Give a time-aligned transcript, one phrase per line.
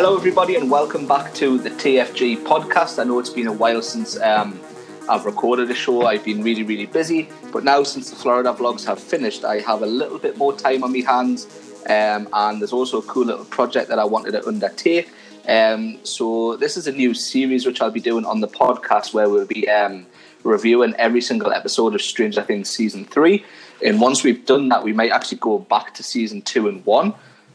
[0.00, 3.00] Hello, everybody, and welcome back to the TFG podcast.
[3.00, 4.60] I know it's been a while since um,
[5.08, 6.06] I've recorded a show.
[6.06, 9.82] I've been really, really busy, but now since the Florida vlogs have finished, I have
[9.82, 11.48] a little bit more time on my hands.
[11.88, 15.10] Um, and there's also a cool little project that I wanted to undertake.
[15.48, 19.28] Um, so this is a new series which I'll be doing on the podcast where
[19.28, 20.06] we'll be um,
[20.44, 23.44] reviewing every single episode of Stranger Things season three.
[23.84, 27.14] And once we've done that, we might actually go back to season two and one.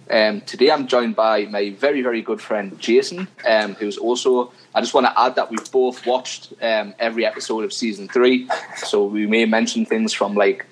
[0.10, 4.52] Um, today I'm joined by my very, very good friend Jason, um, who's also.
[4.76, 8.50] I just want to add that we've both watched um, every episode of season three,
[8.78, 10.66] so we may mention things from like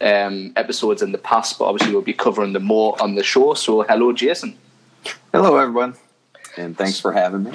[0.00, 3.54] um, episodes in the past, but obviously we'll be covering them more on the show.
[3.54, 4.56] So, hello, Jason.
[5.32, 5.94] Hello, everyone,
[6.56, 7.52] and thanks for having me.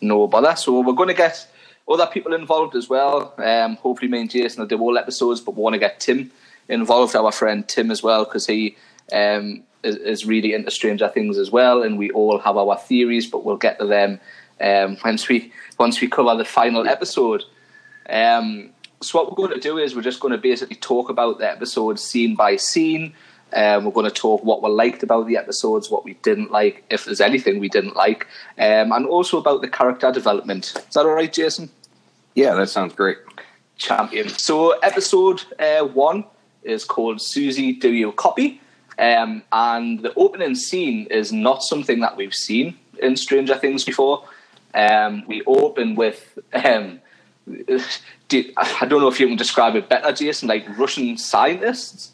[0.00, 0.56] No bother.
[0.56, 1.46] So, we're going to get
[1.86, 3.34] other people involved as well.
[3.38, 6.30] Um, hopefully, me and Jason will do all episodes, but we want to get Tim
[6.68, 8.76] involved, our friend Tim as well, because he
[9.12, 13.26] um, is, is, really into Stranger Things as well, and we all have our theories,
[13.26, 14.20] but we'll get to them
[14.60, 17.44] um, once we once we cover the final episode.
[18.08, 21.38] Um, so what we're going to do is we're just going to basically talk about
[21.38, 23.14] the episodes scene by scene.
[23.52, 26.84] Um, we're going to talk what we liked about the episodes, what we didn't like,
[26.90, 28.26] if there's anything we didn't like,
[28.58, 30.74] um, and also about the character development.
[30.76, 31.70] Is that all right, Jason?
[32.34, 33.18] Yeah, that sounds great.
[33.76, 34.28] Champion.
[34.28, 36.24] So episode uh, one
[36.64, 38.60] is called Suzie, Do You Copy?
[38.98, 44.24] Um, and the opening scene is not something that we've seen in Stranger Things before.
[44.74, 47.00] Um, we open with um,
[48.30, 52.12] I don't know if you can describe it better, Jason, like Russian scientists.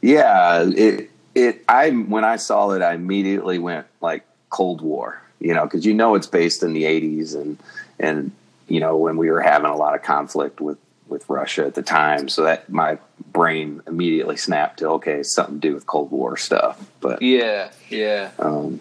[0.00, 5.54] Yeah, it it I when I saw it, I immediately went like Cold War, you
[5.54, 7.58] know, because you know it's based in the '80s and
[7.98, 8.32] and
[8.66, 11.82] you know when we were having a lot of conflict with with Russia at the
[11.82, 12.98] time, so that my
[13.38, 16.84] brain immediately snapped to okay, something to do with Cold War stuff.
[17.00, 18.80] But yeah, yeah, um,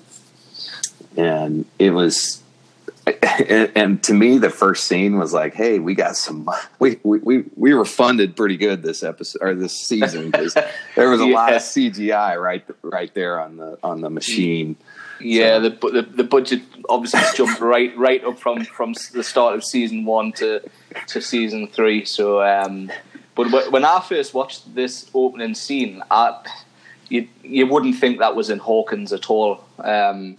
[1.15, 2.41] and it was
[3.05, 6.49] and, and, to me, the first scene was like, "Hey, we got some.
[6.79, 10.57] We we we were funded pretty good this episode or this season because
[10.95, 11.35] there was a yeah.
[11.35, 14.75] lot of CGI right right there on the on the machine."
[15.19, 15.69] Yeah, so.
[15.69, 20.03] the, the, the budget obviously jumped right right up from from the start of season
[20.03, 20.61] one to
[21.09, 22.05] to season three.
[22.05, 22.91] So, um,
[23.37, 26.43] but when I first watched this opening scene, I,
[27.09, 29.63] you you wouldn't think that was in Hawkins at all.
[29.79, 30.37] Um,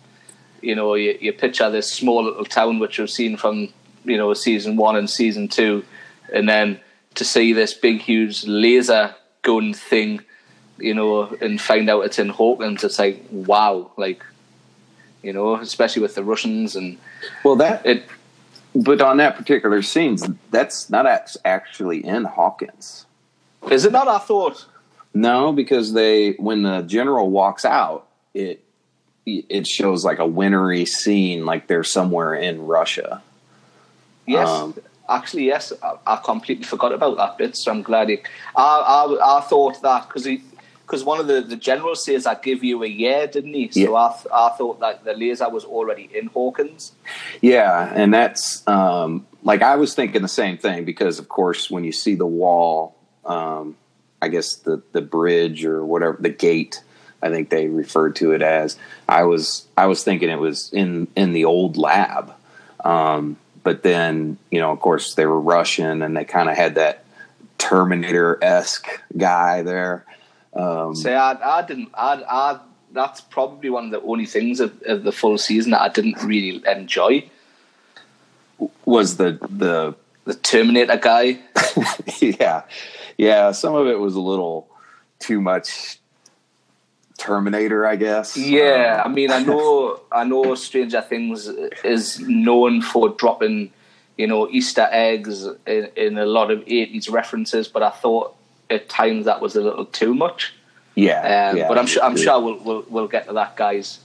[0.61, 3.69] you know, you, you picture this small little town which we've seen from
[4.05, 5.85] you know season one and season two,
[6.33, 6.81] and then
[7.15, 10.21] to see this big, huge laser gun thing,
[10.79, 14.25] you know, and find out it's in Hawkins, it's like wow, like
[15.23, 16.99] you know, especially with the Russians and
[17.45, 18.05] well that it.
[18.79, 20.17] But on that particular scene,
[20.53, 21.05] that's not
[21.45, 23.07] actually in Hawkins.
[23.73, 24.07] Is it not?
[24.07, 24.67] I thought.
[25.13, 28.63] No, because they when the general walks out, it
[29.27, 33.21] it shows like a wintry scene, like they're somewhere in Russia.
[34.27, 34.77] Yes, um,
[35.09, 35.73] actually, yes.
[35.83, 38.11] I, I, completely forgot about that bit, so I'm glad.
[38.11, 38.23] It,
[38.55, 40.25] I, I I thought that because
[40.89, 43.69] because one of the, the generals says I give you a year, didn't he?
[43.71, 43.93] So yeah.
[43.93, 46.93] I, th- I thought that the laser was already in Hawkins.
[47.43, 51.85] Yeah, and that's um, like I was thinking the same thing because, of course, when
[51.85, 53.77] you see the wall, um,
[54.23, 56.83] I guess the the bridge or whatever the gate
[57.23, 58.79] I think they referred to it as.
[59.09, 62.33] I was I was thinking it was in in the old lab,
[62.83, 66.77] um, but then you know, of course, they were Russian and they kind of had
[66.77, 67.05] that
[67.59, 70.07] Terminator esque guy there.
[70.59, 71.91] Um, Say, I, I didn't.
[71.95, 72.61] I, I
[72.93, 76.23] that's probably one of the only things of, of the full season that I didn't
[76.23, 77.29] really enjoy.
[78.85, 81.39] Was the the the Terminator guy?
[82.21, 82.63] yeah,
[83.17, 83.53] yeah.
[83.53, 84.69] Some of it was a little
[85.21, 85.99] too much
[87.19, 88.37] Terminator, I guess.
[88.37, 91.47] Yeah, um, I mean, I know, I know, Stranger Things
[91.85, 93.71] is known for dropping,
[94.17, 98.35] you know, Easter eggs in, in a lot of eighties references, but I thought
[98.71, 100.53] at times that was a little too much.
[100.95, 104.01] Yeah, um, yeah but I'm sure, I'm sure we'll, we'll, we'll get to that guy's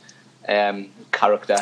[0.48, 1.58] um, character.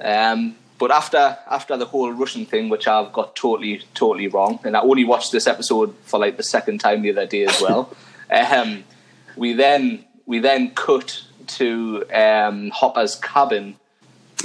[0.00, 4.76] Um, but after after the whole Russian thing, which I've got totally totally wrong, and
[4.76, 7.94] I only watched this episode for like the second time the other day as well.
[8.30, 8.84] um,
[9.36, 11.22] we then we then cut
[11.58, 13.76] to um, Hopper's cabin,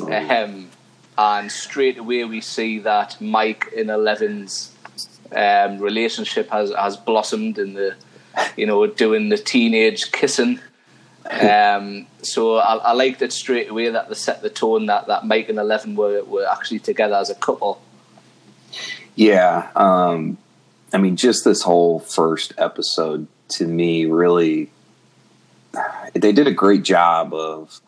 [0.02, 0.12] oh.
[0.12, 0.70] um,
[1.18, 4.75] and straight away we see that Mike in Eleven's
[5.32, 7.96] um, relationship has has blossomed in the,
[8.58, 10.60] you know, doing the teenage kissing.
[11.30, 15.26] Um, so I, I, liked it straight away that they set the tone that, that
[15.26, 17.82] Mike and Eleven were, were actually together as a couple.
[19.16, 20.38] Yeah, um,
[20.94, 24.70] I mean, just this whole first episode to me really
[26.14, 27.82] they did a great job of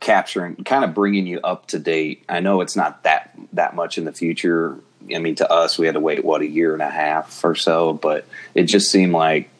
[0.00, 2.24] capturing, kind of bringing you up to date.
[2.28, 4.78] I know it's not that that much in the future.
[5.14, 7.54] I mean, to us, we had to wait what a year and a half or
[7.54, 9.50] so, but it just seemed like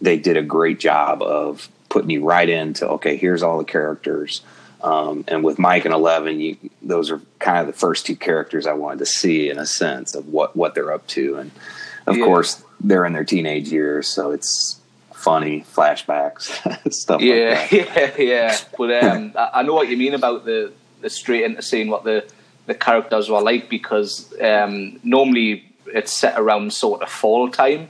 [0.00, 4.42] they did a great job of putting you right into okay, here's all the characters.
[4.82, 8.66] Um, and with Mike and Eleven, you, those are kind of the first two characters
[8.66, 11.50] I wanted to see in a sense of what what they're up to, and
[12.06, 12.24] of yeah.
[12.24, 14.80] course they're in their teenage years, so it's
[15.12, 17.20] funny flashbacks stuff.
[17.20, 18.58] Yeah, like yeah, yeah.
[18.78, 22.24] But um, I know what you mean about the the straight into seeing what the
[22.66, 27.88] the characters were like because um, normally it's set around sort of fall time,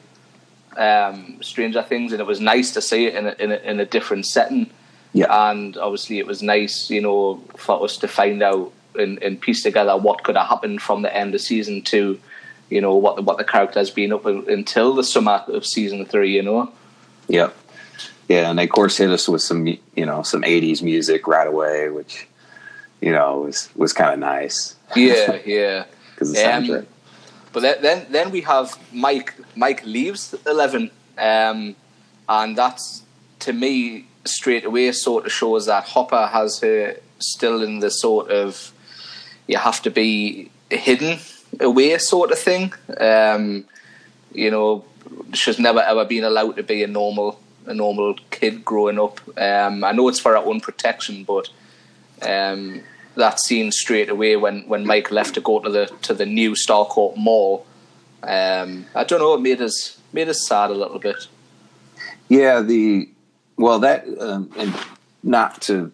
[0.77, 3.81] um, Stranger Things, and it was nice to see it in a, in a, in
[3.81, 4.71] a different setting.
[5.13, 9.41] Yeah, and obviously it was nice, you know, for us to find out and, and
[9.41, 12.21] piece together what could have happened from the end of season two
[12.71, 16.07] you know what the, what the character has been up until the summer of season
[16.07, 16.35] three.
[16.35, 16.73] You know.
[17.29, 17.57] Yep.
[18.29, 21.49] Yeah, and they of course hit us with some you know some '80s music right
[21.49, 22.27] away, which
[23.01, 24.77] you know was was kind of nice.
[24.97, 25.85] Yeah, yeah.
[26.15, 26.87] Because um,
[27.53, 29.35] but then then we have Mike.
[29.57, 31.75] Mike leaves Eleven, um,
[32.29, 33.03] and that's
[33.41, 38.31] to me straight away sort of shows that Hopper has her still in the sort
[38.31, 38.73] of
[39.47, 41.19] you have to be hidden
[41.59, 42.73] away sort of thing.
[42.99, 43.65] Um,
[44.33, 44.85] you know,
[45.33, 49.21] she's never ever been allowed to be a normal a normal kid growing up.
[49.39, 51.49] Um, I know it's for her own protection, but
[52.23, 52.83] um,
[53.17, 56.53] that scene straight away when, when Mike left to go to the to the new
[56.53, 57.67] Starcourt Mall,
[58.23, 61.27] um, I don't know, it made us made us sad a little bit.
[62.29, 63.09] Yeah, the
[63.57, 64.75] well that um, and
[65.23, 65.93] not to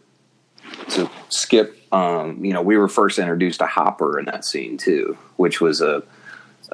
[0.90, 1.74] to skip.
[1.92, 5.80] Um, you know, we were first introduced to Hopper in that scene too, which was
[5.80, 6.02] a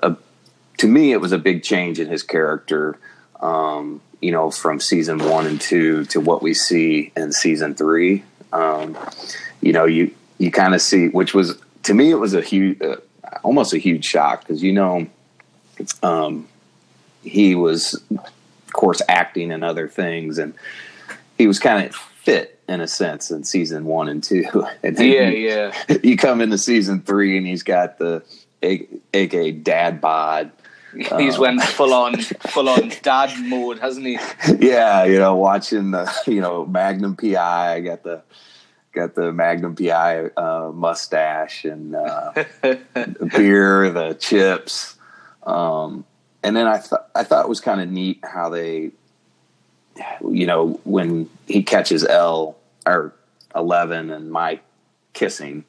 [0.03, 0.17] a
[0.79, 2.99] to me, it was a big change in his character.
[3.41, 8.25] Um, you know, from season one and two to what we see in season three.
[8.53, 8.97] Um,
[9.61, 12.81] you know, you you kind of see, which was to me, it was a huge,
[12.83, 12.97] uh,
[13.43, 15.07] almost a huge shock because you know,
[16.03, 16.49] um,
[17.23, 20.55] he was, of course, acting and other things, and
[21.39, 24.45] he was kind of fit in a sense in season one and two.
[24.83, 25.99] And yeah, you, yeah.
[26.03, 28.23] You come into season three, and he's got the
[28.63, 30.53] aka dad bod
[31.19, 34.19] He's went full on, full on dad mode, hasn't he?
[34.59, 37.75] Yeah, you know, watching the you know Magnum PI.
[37.75, 38.23] I got the
[38.93, 44.97] got the Magnum PI uh, mustache and uh, the beer, the chips,
[45.45, 46.05] um,
[46.43, 48.91] and then I thought I thought it was kind of neat how they,
[50.29, 52.57] you know, when he catches El
[52.87, 53.15] or
[53.55, 54.63] eleven and Mike
[55.15, 55.65] kissing,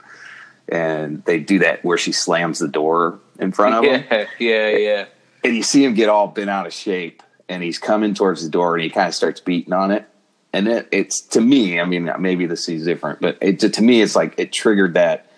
[0.68, 4.28] and they do that where she slams the door in front of yeah, him.
[4.40, 5.06] Yeah, yeah.
[5.44, 8.50] And you see him get all bent out of shape, and he's coming towards the
[8.50, 10.08] door, and he kind of starts beating on it.
[10.54, 14.02] And it, it's to me, I mean, maybe this is different, but it, to me,
[14.02, 15.32] it's like it triggered that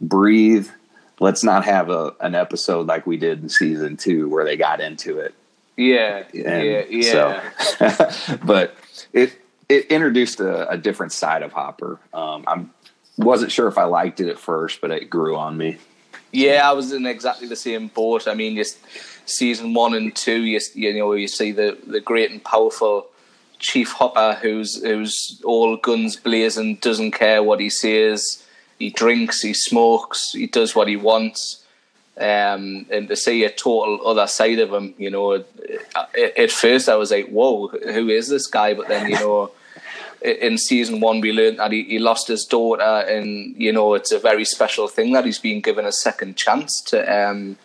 [0.00, 0.68] breathe.
[1.18, 4.80] Let's not have a an episode like we did in season two where they got
[4.80, 5.34] into it.
[5.76, 7.50] Yeah, and yeah, yeah.
[7.62, 8.76] So, but
[9.12, 9.36] it
[9.68, 11.98] it introduced a, a different side of Hopper.
[12.12, 12.70] Um, I'm
[13.18, 15.78] wasn't sure if I liked it at first, but it grew on me.
[16.32, 18.28] Yeah, I was in exactly the same boat.
[18.28, 18.78] I mean, just
[19.26, 23.06] season one and two, you, you know, you see the, the great and powerful
[23.58, 28.44] Chief Hopper, who's who's all guns blazing, doesn't care what he says.
[28.78, 31.62] He drinks, he smokes, he does what he wants.
[32.18, 35.44] Um, and to see a total other side of him, you know,
[36.38, 39.50] at first I was like, "Whoa, who is this guy?" But then, you know,
[40.26, 44.12] in season one, we learned that he, he, lost his daughter, and you know it's
[44.12, 47.56] a very special thing that he's been given a second chance to um,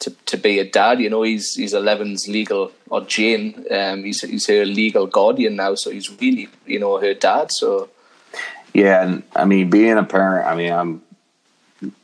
[0.00, 1.00] to to be a dad.
[1.00, 5.74] You know, he's he's Eleven's legal or Jane, um, he's he's her legal guardian now,
[5.74, 7.52] so he's really you know her dad.
[7.52, 7.88] So
[8.72, 11.02] yeah, and I mean, being a parent, I mean, I'm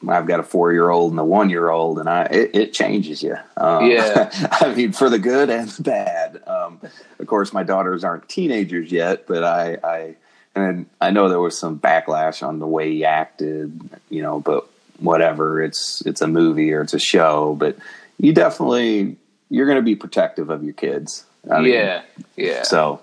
[0.09, 2.73] I've got a four year old and a one year old, and I it, it
[2.73, 3.37] changes you.
[3.57, 6.43] Um, yeah, I mean for the good and the bad.
[6.47, 6.81] Um,
[7.19, 10.17] of course, my daughters aren't teenagers yet, but I, I
[10.55, 14.41] and I know there was some backlash on the way he acted, you know.
[14.41, 14.67] But
[14.99, 17.77] whatever, it's it's a movie or it's a show, but
[18.19, 19.17] you definitely
[19.51, 21.25] you're going to be protective of your kids.
[21.51, 22.03] I mean, yeah,
[22.37, 22.63] yeah.
[22.63, 23.01] So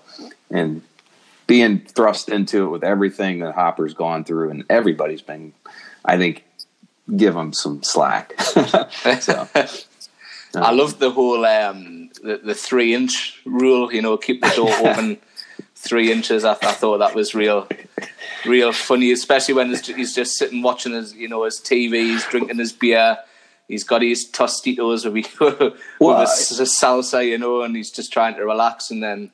[0.50, 0.82] and
[1.46, 5.52] being thrust into it with everything that Hopper's gone through, and everybody's been,
[6.04, 6.44] I think,
[7.16, 8.40] give them some slack.
[8.40, 9.48] so,
[10.54, 13.92] I love the whole um, the, the three inch rule.
[13.92, 15.18] You know, keep the door open
[15.76, 16.44] three inches.
[16.44, 17.68] I, I, thought that was real,
[18.46, 22.58] real funny, especially when he's just sitting watching his, you know, his TV, he's drinking
[22.58, 23.18] his beer.
[23.66, 28.12] He's got his Tostitos with, with well, a, a salsa, you know, and he's just
[28.12, 28.90] trying to relax.
[28.90, 29.30] And then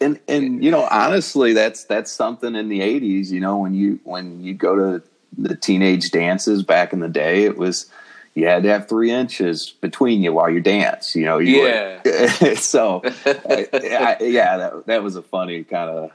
[0.00, 3.98] and and you know honestly that's that's something in the 80s you know when you
[4.04, 5.02] when you go to
[5.38, 7.90] the teenage dances back in the day it was
[8.34, 12.00] you had to have three inches between you while you dance you know you Yeah.
[12.42, 16.10] would- so I, I, yeah that, that was a funny kind of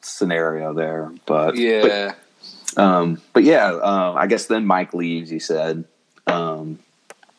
[0.00, 2.14] scenario there but Yeah.
[2.74, 5.84] but, um but yeah um i guess then mike leaves he said
[6.26, 6.78] um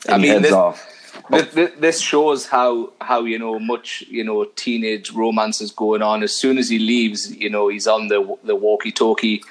[0.08, 0.86] I mean, heads this- off
[1.32, 6.02] Th- th- this shows how how you know much you know teenage romance is going
[6.02, 6.24] on.
[6.24, 9.44] As soon as he leaves, you know he's on the the walkie-talkie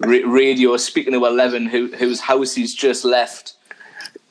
[0.00, 3.54] ra- radio, speaking to Eleven, who, whose house he's just left.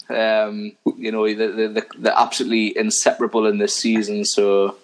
[0.10, 4.26] Um, you know the, the, the, they're absolutely inseparable in this season.
[4.26, 4.76] So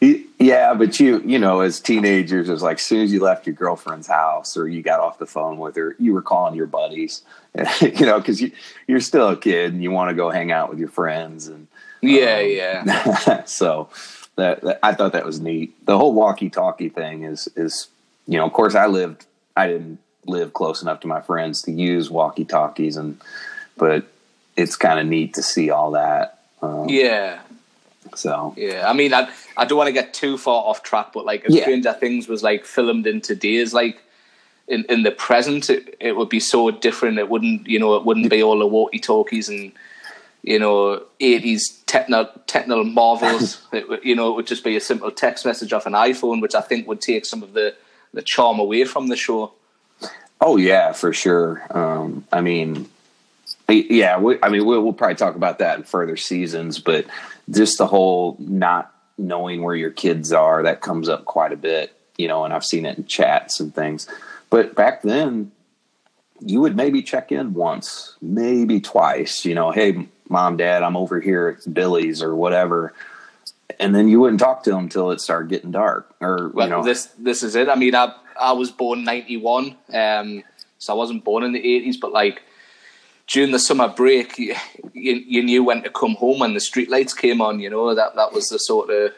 [0.00, 3.46] Yeah, but you you know, as teenagers, it was like as soon as you left
[3.46, 6.66] your girlfriend's house or you got off the phone with her, you were calling your
[6.66, 7.22] buddies,
[7.80, 8.52] you know, because you
[8.86, 11.66] you're still a kid and you want to go hang out with your friends and
[12.02, 13.88] yeah, Um, yeah, so
[14.36, 15.84] that, that I thought that was neat.
[15.84, 17.88] The whole walkie-talkie thing is is
[18.26, 19.26] you know, of course, I lived
[19.56, 23.20] I didn't live close enough to my friends to use walkie-talkies, and
[23.76, 24.06] but
[24.56, 26.38] it's kind of neat to see all that.
[26.62, 27.40] Um, yeah.
[28.14, 31.24] So Yeah, I mean, I I don't want to get too far off track, but
[31.24, 31.62] like, Yeah.
[31.62, 34.02] Stranger Things was like filmed in today's like
[34.70, 37.18] in in the present, it, it would be so different.
[37.18, 39.72] It wouldn't, you know, it wouldn't be all the walkie talkies and
[40.42, 43.66] you know eighties techno techno marvels.
[43.72, 46.40] it, would- you know, it would just be a simple text message off an iPhone,
[46.40, 47.74] which I think would take some of the
[48.14, 49.52] the charm away from the show.
[50.40, 51.66] Oh yeah, for sure.
[51.70, 52.88] Um, I mean,
[53.68, 57.04] yeah, we, I mean, we'll, we'll probably talk about that in further seasons, but
[57.50, 61.92] just the whole not knowing where your kids are that comes up quite a bit,
[62.16, 64.08] you know, and I've seen it in chats and things.
[64.50, 65.52] But back then,
[66.40, 71.20] you would maybe check in once, maybe twice, you know, hey, mom, dad, I'm over
[71.20, 72.92] here at Billy's or whatever.
[73.78, 76.70] And then you wouldn't talk to them until it started getting dark, or Well, you
[76.70, 77.68] know, this this is it.
[77.68, 80.42] I mean, I I was born ninety one, um,
[80.78, 82.42] so I wasn't born in the eighties, but like
[83.26, 84.54] during the summer break, you,
[84.92, 87.60] you, you knew when to come home when the streetlights came on.
[87.60, 89.12] You know that that was the sort of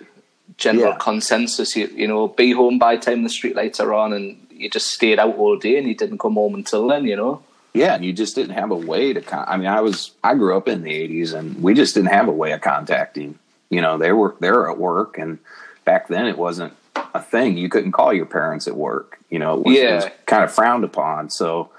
[0.59, 0.99] general Yeah.
[0.99, 1.75] consensus.
[1.75, 4.89] You, you know, be home by the time the streetlights are on, and you just
[4.89, 7.05] stayed out all day, and you didn't come home until then.
[7.05, 7.43] You know.
[7.75, 9.21] Yeah, and you just didn't have a way to.
[9.23, 12.11] Con- I mean, I was I grew up in the '80s, and we just didn't
[12.13, 13.39] have a way of contacting.
[13.71, 15.39] You know, they were they were at work, and
[15.85, 16.75] back then it wasn't
[17.15, 17.57] a thing.
[17.57, 19.19] You couldn't call your parents at work.
[19.31, 21.31] You know, it was, it was kind of frowned upon.
[21.31, 21.71] So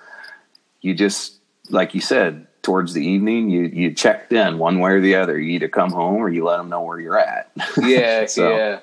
[0.82, 1.36] you just,
[1.70, 5.40] like you said, towards the evening, you you checked in one way or the other.
[5.40, 7.52] You either come home or you let them know where you're at.
[7.82, 8.80] Yeah, So- yeah.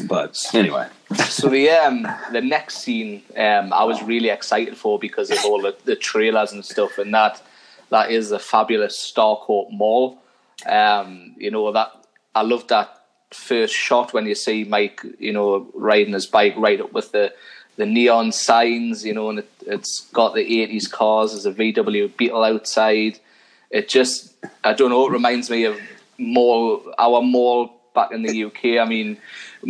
[0.00, 0.88] But anyway,
[1.28, 5.62] So the um the next scene um I was really excited for because of all
[5.62, 7.42] the, the trailers and stuff and that
[7.90, 10.18] that is the fabulous Starcourt Mall.
[10.66, 11.92] Um, you know that
[12.34, 12.96] I love that
[13.32, 17.32] first shot when you see Mike, you know, riding his bike right up with the
[17.76, 21.32] the neon signs, you know, and it, it's got the eighties cars.
[21.32, 23.18] There's a VW Beetle outside.
[23.70, 24.34] It just
[24.64, 25.06] I don't know.
[25.06, 25.78] It reminds me of
[26.18, 28.78] mall our mall back in the UK.
[28.80, 29.16] I mean,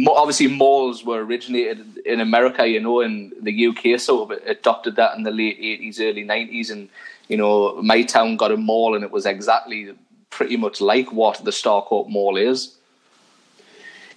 [0.06, 5.16] obviously malls were originated in America, you know, and the UK sort of adopted that
[5.16, 6.90] in the late eighties, early nineties, and
[7.28, 9.94] you know, my town got a mall, and it was exactly
[10.28, 12.76] pretty much like what the Starcourt Mall is.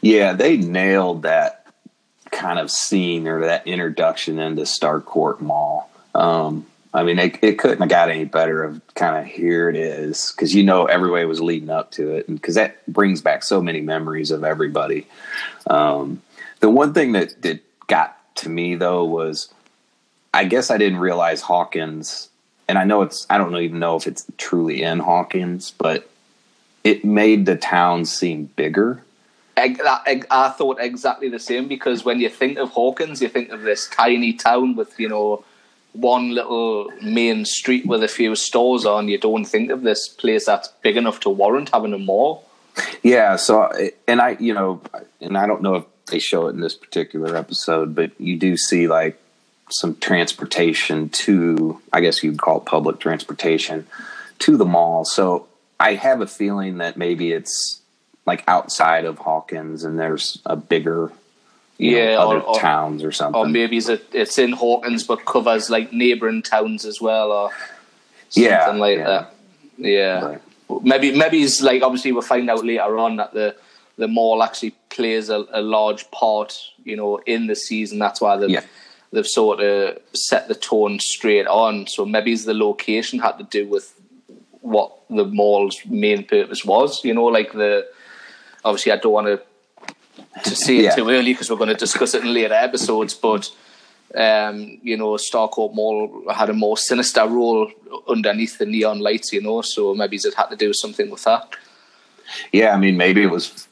[0.01, 1.65] Yeah, they nailed that
[2.31, 5.89] kind of scene or that introduction into Starcourt Mall.
[6.13, 9.75] Um, I mean, it, it couldn't have got any better of kind of here it
[9.75, 13.21] is because you know every way was leading up to it, and because that brings
[13.21, 15.05] back so many memories of everybody.
[15.67, 16.21] Um,
[16.61, 19.53] the one thing that that got to me though was,
[20.33, 22.29] I guess I didn't realize Hawkins,
[22.67, 26.09] and I know it's I don't even know if it's truly in Hawkins, but
[26.83, 29.03] it made the town seem bigger.
[29.57, 29.75] I,
[30.07, 33.61] I, I thought exactly the same because when you think of Hawkins, you think of
[33.61, 35.43] this tiny town with you know
[35.93, 39.07] one little main street with a few stores on.
[39.07, 42.45] You don't think of this place that's big enough to warrant having a mall.
[43.03, 43.35] Yeah.
[43.35, 43.71] So,
[44.07, 44.81] and I, you know,
[45.19, 48.55] and I don't know if they show it in this particular episode, but you do
[48.57, 49.19] see like
[49.69, 53.87] some transportation to, I guess you'd call it public transportation
[54.39, 55.05] to the mall.
[55.05, 55.47] So
[55.79, 57.81] I have a feeling that maybe it's
[58.25, 61.11] like outside of Hawkins and there's a bigger,
[61.79, 63.39] Yeah, know, other or- towns or something.
[63.39, 67.51] Or maybe it's, a, it's in Hawkins but covers like neighbouring towns as well, or
[68.29, 69.03] something Yeah, like yeah.
[69.05, 69.35] that.
[69.77, 70.25] Yeah.
[70.25, 70.41] Right.
[70.83, 73.55] Maybe maybe it's like obviously we'll find out later on that the
[73.97, 77.97] the mall actually plays a, a large part, you know, in the season.
[77.99, 78.61] That's why they've Yeah.
[79.11, 81.87] they've sort of set the tone straight on.
[81.87, 83.93] So maybe it's the location had to do with
[84.61, 87.03] what the mall's main purpose was.
[87.03, 87.87] You know, like the
[88.63, 89.41] obviously I don't want to
[90.43, 90.89] to Yeah.
[90.91, 93.13] it too early because we're going to discuss it in later episodes.
[93.13, 93.49] But
[94.15, 97.71] um, you know, Starcourt Mall had a more sinister role
[98.07, 99.31] underneath the neon lights.
[99.33, 101.47] You know, so maybe it had to do something with that.
[102.51, 103.67] Yeah, I mean, maybe it was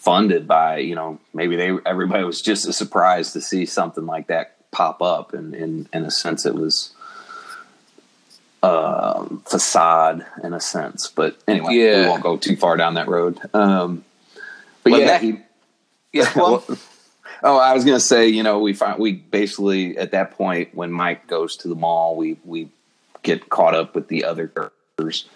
[0.00, 4.26] funded by you know maybe they everybody was just as surprised to see something like
[4.28, 6.92] that pop up, and in in a sense, it was
[8.62, 11.08] um facade in a sense.
[11.08, 12.02] But anyway, Yeah.
[12.02, 13.38] we won't go too far down that road.
[13.54, 14.04] Um,
[14.82, 15.38] but Well, yeah, that- he,
[16.12, 16.64] Yeah, Well.
[17.42, 20.90] Oh, I was gonna say, you know, we find we basically at that point when
[20.90, 22.68] Mike goes to the mall, we we
[23.22, 25.26] get caught up with the other characters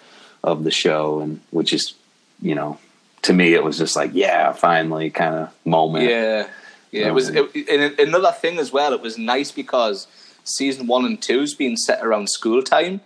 [0.43, 1.95] of the show, and which is,
[2.41, 2.79] you know,
[3.23, 6.09] to me it was just like, yeah, finally, kind of moment.
[6.09, 6.49] Yeah,
[6.91, 7.09] yeah.
[7.09, 8.93] It was Um, it, and another thing as well.
[8.93, 10.09] It was nice because
[10.45, 13.01] season one and two's been set around school time.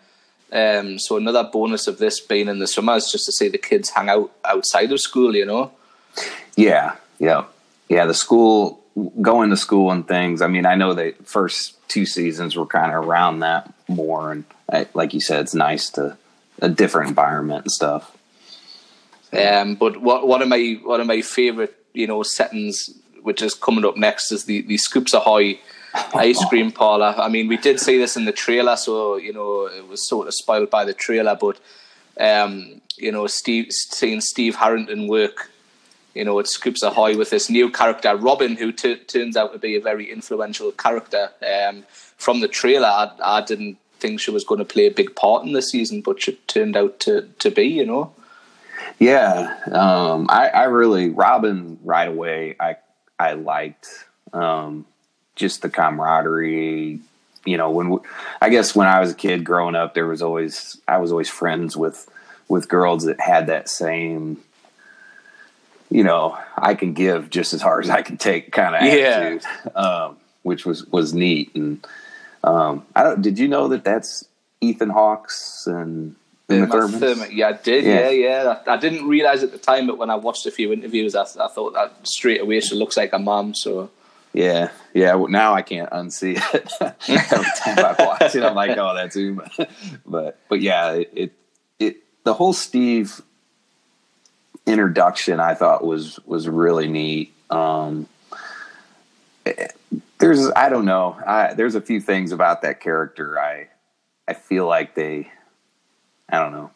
[0.52, 3.58] Um, so another bonus of this being in the summer is just to see the
[3.58, 5.36] kids hang out outside of school.
[5.36, 5.72] You know.
[6.56, 7.44] yeah, yeah,
[7.88, 8.06] yeah.
[8.06, 8.82] The school
[9.20, 10.40] going to school and things.
[10.40, 14.44] I mean, I know the first two seasons were kind of around that more, and
[14.70, 16.16] I, like you said, it's nice to
[16.60, 18.16] a different environment and stuff.
[19.32, 22.90] Um, but what one of my one of my favorite you know settings,
[23.22, 25.58] which is coming up next, is the the Scoops Ahoy
[26.14, 27.14] ice cream parlor.
[27.16, 30.26] I mean, we did see this in the trailer, so you know it was sort
[30.26, 31.36] of spoiled by the trailer.
[31.36, 31.58] But
[32.18, 35.50] um, you know, Steve seeing Steve Harrington work,
[36.16, 39.58] you know, it Scoops Ahoy with this new character Robin, who t- turns out to
[39.58, 41.30] be a very influential character.
[41.46, 41.84] Um,
[42.16, 45.44] from the trailer, I, I didn't think she was going to play a big part
[45.44, 47.64] in the season, but she turned out to to be.
[47.64, 48.14] You know.
[48.98, 52.56] Yeah, um, I, I really Robin right away.
[52.58, 52.76] I
[53.18, 53.88] I liked
[54.32, 54.86] um,
[55.34, 57.00] just the camaraderie.
[57.44, 57.98] You know, when we,
[58.40, 61.28] I guess when I was a kid growing up, there was always I was always
[61.28, 62.10] friends with
[62.48, 64.38] with girls that had that same.
[65.90, 68.90] You know, I can give just as hard as I can take kind of Yeah.
[69.08, 69.44] attitude,
[69.76, 71.54] um, which was was neat.
[71.54, 71.86] And
[72.42, 73.22] um, I don't.
[73.22, 74.26] Did you know that that's
[74.60, 76.16] Ethan Hawke's and
[76.48, 77.00] Uma Uma Thurman?
[77.00, 77.28] Thurman.
[77.32, 77.84] Yeah, I did.
[77.84, 78.08] Yeah.
[78.08, 78.58] Yeah, yeah.
[78.66, 81.22] I, I didn't realize at the time, but when I watched a few interviews, I,
[81.22, 83.54] I thought that straight away she looks like a mom.
[83.54, 83.90] So
[84.32, 85.14] Yeah, yeah.
[85.14, 86.72] Well, now I can't unsee it.
[87.08, 89.48] Every time I watch it, I'm like, "Oh, that's Uma."
[90.04, 91.32] But, but yeah, it, it,
[91.78, 93.22] it, the whole Steve
[94.66, 97.32] introduction, I thought was was really neat.
[97.50, 98.08] Um,
[100.18, 103.38] there's, I don't know, I, there's a few things about that character.
[103.38, 103.68] I,
[104.26, 105.30] I feel like they,
[106.28, 106.70] I don't know.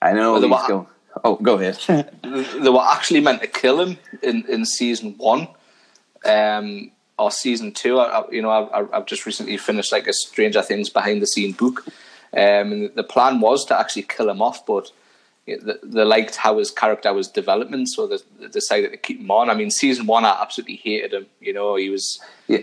[0.00, 0.86] I know Well, the he's wa-
[1.24, 1.78] Oh, go ahead.
[2.22, 5.48] they were actually meant to kill him in, in season one,
[6.24, 7.98] um, or season two.
[7.98, 11.26] I, I- you know, I've, I've just recently finished like a Stranger Things behind the
[11.26, 11.92] scene book, um,
[12.72, 14.92] and the plan was to actually kill him off, but
[15.56, 19.30] they, they liked how his character was developing, so they, they decided to keep him
[19.30, 19.50] on.
[19.50, 21.26] I mean, season one, I absolutely hated him.
[21.40, 22.62] You know, he was yeah.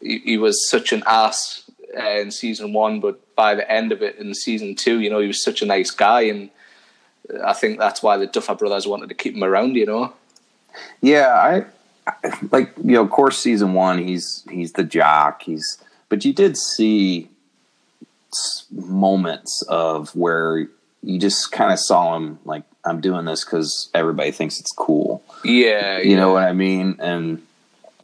[0.00, 4.02] he, he was such an ass uh, in season one, but by the end of
[4.02, 6.50] it in season two, you know, he was such a nice guy, and
[7.44, 9.76] I think that's why the Duffer Brothers wanted to keep him around.
[9.76, 10.12] You know.
[11.00, 11.64] Yeah, I,
[12.24, 15.42] I like you know, of course, season one, he's he's the jock.
[15.42, 17.28] He's but you did see
[18.70, 20.68] moments of where
[21.04, 25.22] you just kind of saw him like I'm doing this because everybody thinks it's cool.
[25.44, 26.96] Yeah, You know what I mean?
[26.98, 27.42] And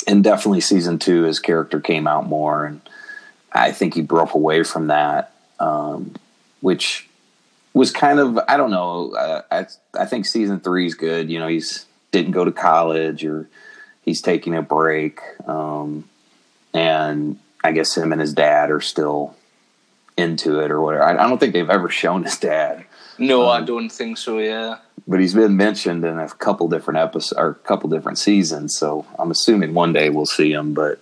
[0.07, 2.81] and definitely season two, his character came out more, and
[3.53, 6.15] I think he broke away from that, um,
[6.61, 7.09] which
[7.73, 9.15] was kind of I don't know.
[9.15, 9.67] Uh, I
[9.99, 11.31] I think season three is good.
[11.31, 13.49] You know, he's didn't go to college or
[14.03, 16.09] he's taking a break, um,
[16.75, 19.37] and I guess him and his dad are still
[20.17, 21.05] into it or whatever.
[21.05, 22.85] I, I don't think they've ever shown his dad,
[23.21, 24.39] No, I Um, don't think so.
[24.39, 24.77] Yeah.
[25.07, 28.77] but he's been mentioned in a couple different episodes or a couple different seasons.
[28.77, 30.73] So I'm assuming one day we'll see him.
[30.75, 30.99] But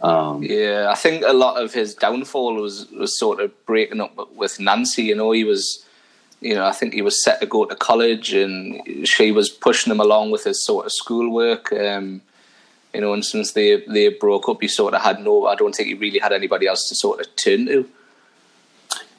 [0.00, 4.12] um, Yeah, I think a lot of his downfall was was sort of breaking up
[4.34, 5.02] with Nancy.
[5.04, 5.84] You know, he was,
[6.40, 9.90] you know, I think he was set to go to college, and she was pushing
[9.92, 11.72] him along with his sort of schoolwork.
[11.72, 12.20] Um,
[12.94, 15.46] you know, and since they they broke up, he sort of had no.
[15.46, 17.88] I don't think he really had anybody else to sort of turn to.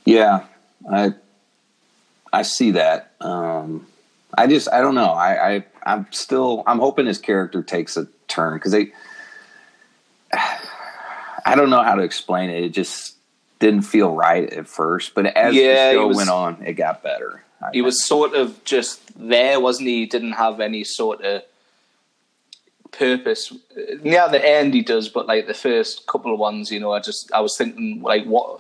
[0.06, 0.44] yeah,
[0.92, 1.14] I
[2.32, 3.12] I see that.
[3.22, 3.88] Um,
[4.38, 5.12] I just I don't know.
[5.12, 8.92] I, I I'm still I'm hoping his character takes a turn because they.
[11.46, 12.64] I don't know how to explain it.
[12.64, 13.16] It just
[13.60, 17.02] didn't feel right at first, but as Yeah, the show was- went on, it got
[17.02, 17.44] better.
[17.62, 20.02] I He was sort of just there, wasn't he?
[20.02, 21.44] He didn't have any sort of
[22.92, 23.52] purpose.
[24.02, 27.00] Near the end, he does, but like the first couple of ones, you know, I
[27.00, 28.60] just I was thinking like what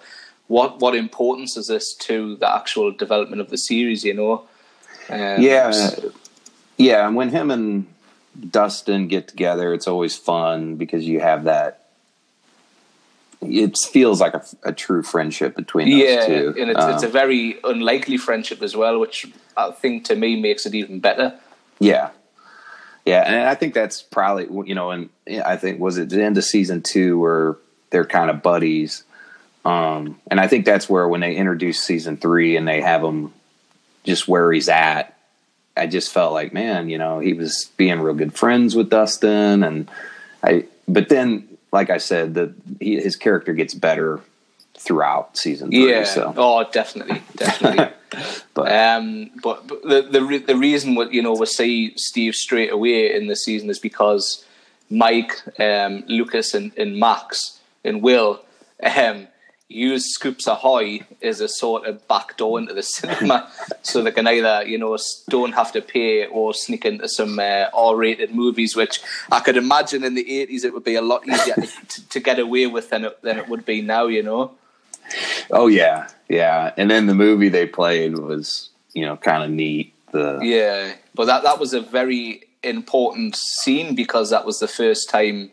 [0.49, 4.03] what what importance is this to the actual development of the series?
[4.03, 4.33] You know,
[5.09, 5.71] um, yeah,
[6.77, 7.07] yeah.
[7.07, 7.87] And when him and
[8.39, 9.73] Dustin get together.
[9.73, 11.85] It's always fun because you have that.
[13.41, 16.55] It feels like a, a true friendship between those yeah, two.
[16.59, 20.39] and it's, Um, it's a very unlikely friendship as well, which I think to me
[20.39, 21.39] makes it even better.
[21.79, 22.09] Yeah,
[23.05, 25.09] yeah, and I think that's probably you know, and
[25.45, 27.55] I think was it the end of season two where
[27.91, 29.05] they're kind of buddies,
[29.65, 33.33] um, and I think that's where when they introduce season three and they have him
[34.03, 35.17] just where he's at,
[35.75, 39.63] I just felt like man, you know, he was being real good friends with Dustin,
[39.63, 39.89] and
[40.43, 44.21] I, but then like I said, the he, his character gets better
[44.77, 45.89] throughout season three.
[45.89, 46.05] Yeah.
[46.05, 47.93] So, Oh, definitely, definitely.
[48.53, 52.33] but um, but, but the the re- the reason what you know we see Steve
[52.33, 54.45] straight away in the season is because
[54.89, 58.41] Mike, um, Lucas, and, and Max and Will
[58.83, 59.27] um,
[59.69, 63.49] use Scoops Ahoy as a sort of back door into the cinema,
[63.83, 64.97] so they can either you know
[65.29, 69.01] don't have to pay or sneak into some uh, R-rated movies, which
[69.31, 71.55] I could imagine in the eighties it would be a lot easier
[71.87, 74.07] to, to get away with than it, than it would be now.
[74.07, 74.51] You know.
[75.51, 76.73] Oh yeah, yeah.
[76.75, 79.93] And then the movie they played was, you know, kind of neat.
[80.11, 85.09] The Yeah, but that that was a very important scene because that was the first
[85.09, 85.51] time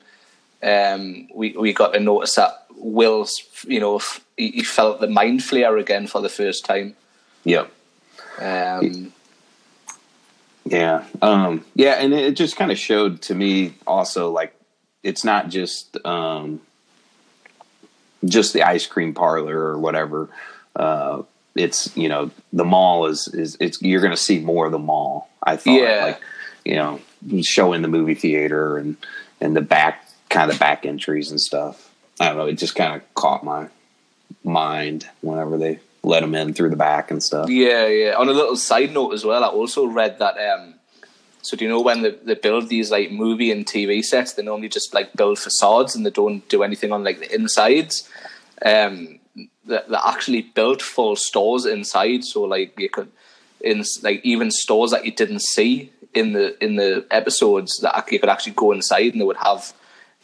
[0.62, 4.00] um, we we got to notice that Will's, you know,
[4.36, 6.94] he, he felt the mind flayer again for the first time.
[7.44, 7.70] yep,
[8.40, 9.12] Um,
[10.64, 14.52] yeah, um, yeah, and it just kind of showed to me also like
[15.02, 16.60] it's not just um,
[18.24, 20.28] just the ice cream parlor or whatever.
[20.74, 21.22] Uh,
[21.54, 24.78] it's you know the mall is is it's you're going to see more of the
[24.78, 25.30] mall.
[25.42, 26.04] I thought Yeah.
[26.04, 26.20] like
[26.64, 27.00] you know
[27.42, 28.96] showing the movie theater and
[29.40, 31.85] and the back kind of back entries and stuff.
[32.20, 32.46] I don't know.
[32.46, 33.68] It just kind of caught my
[34.42, 37.50] mind whenever they let him in through the back and stuff.
[37.50, 38.14] yeah, yeah.
[38.16, 40.38] On a little side note as well, I also read that.
[40.38, 40.74] Um,
[41.42, 44.42] so do you know when they, they build these like movie and TV sets, they
[44.42, 48.08] normally just like build facades and they don't do anything on like the insides.
[48.64, 53.10] Um, they, they actually built full stores inside, so like you could
[53.60, 58.18] in like even stores that you didn't see in the in the episodes that you
[58.18, 59.72] could actually go inside and they would have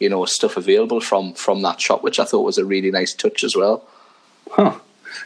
[0.03, 3.13] you know stuff available from from that shop, which I thought was a really nice
[3.13, 3.77] touch as well.
[4.51, 4.75] Huh.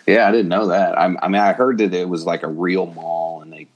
[0.05, 0.97] Yeah, I didn't know that.
[0.97, 3.67] I, I mean, I heard that it was like a real mall, and they,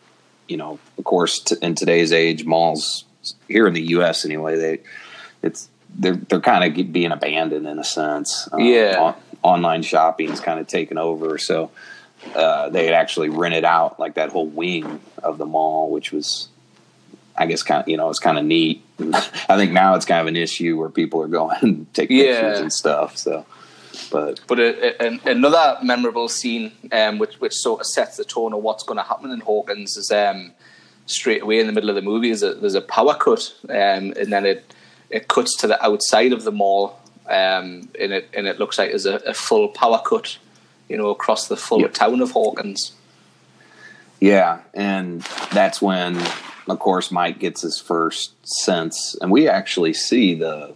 [0.48, 3.04] you know, of course, t- in today's age, malls
[3.48, 4.24] here in the U.S.
[4.26, 4.80] anyway, they,
[5.42, 5.68] it's
[6.02, 8.48] they're they're kind of being abandoned in a sense.
[8.52, 8.98] Um, Yeah.
[9.00, 11.72] on- online shopping's kind of taken over, so
[12.36, 16.48] uh, they had actually rented out like that whole wing of the mall, which was,
[17.42, 18.84] I guess, kind of you know, it's kind of neat.
[19.00, 22.58] I think now it's kind of an issue where people are going and take pictures
[22.58, 22.62] Yeah.
[22.62, 23.18] and stuff.
[23.18, 23.46] So,
[24.12, 28.54] but But a, a, another memorable scene, um, which which sort of sets the tone
[28.54, 30.52] of what's going to happen in Hawkins, is um,
[31.08, 32.30] straight away in the middle of the movie.
[32.30, 34.64] Is a, there's a power cut, um, and then it
[35.10, 38.90] it cuts to the outside of the mall, um, and it and it looks like
[38.90, 40.38] there's a, a full power cut,
[40.90, 41.94] you know, across the full Yep.
[41.94, 42.94] town of Hawkins.
[44.20, 46.16] Yeah, and that's when,
[46.68, 50.74] of course, Mike gets his first sense, and we actually see the.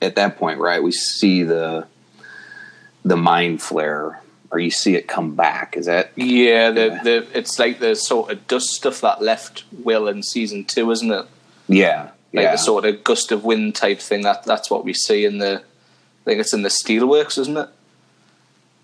[0.00, 1.86] At that point, right, we see the
[3.04, 4.16] the mind flayer,
[4.52, 5.76] or you see it come back.
[5.76, 7.02] Is that Yeah, the, Yeah.
[7.02, 11.10] the it's like the sort of dust stuff that left Will in season two, isn't
[11.10, 11.26] it?
[11.68, 14.22] yeah, Like yeah, the sort of gust of wind type thing.
[14.22, 15.62] That that's what we see in the.
[15.62, 17.68] I think it's in the steelworks, isn't it?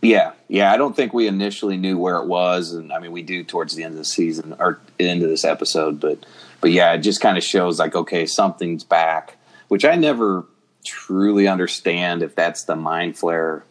[0.04, 0.72] Yeah, yeah?
[0.72, 3.74] I don't think we initially knew where it was, and I mean, we do towards
[3.74, 6.24] the end of the season or end of this episode, but
[6.60, 9.36] but yeah, it just kind of shows like okay, something's back,
[9.68, 10.44] which I never
[10.84, 13.62] truly understand if that's the mind flayer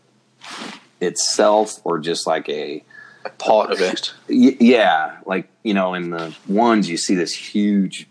[1.02, 2.84] itself or just like a
[3.38, 4.14] part of it.
[4.28, 8.08] Yeah, like you know, in the ones you see this huge,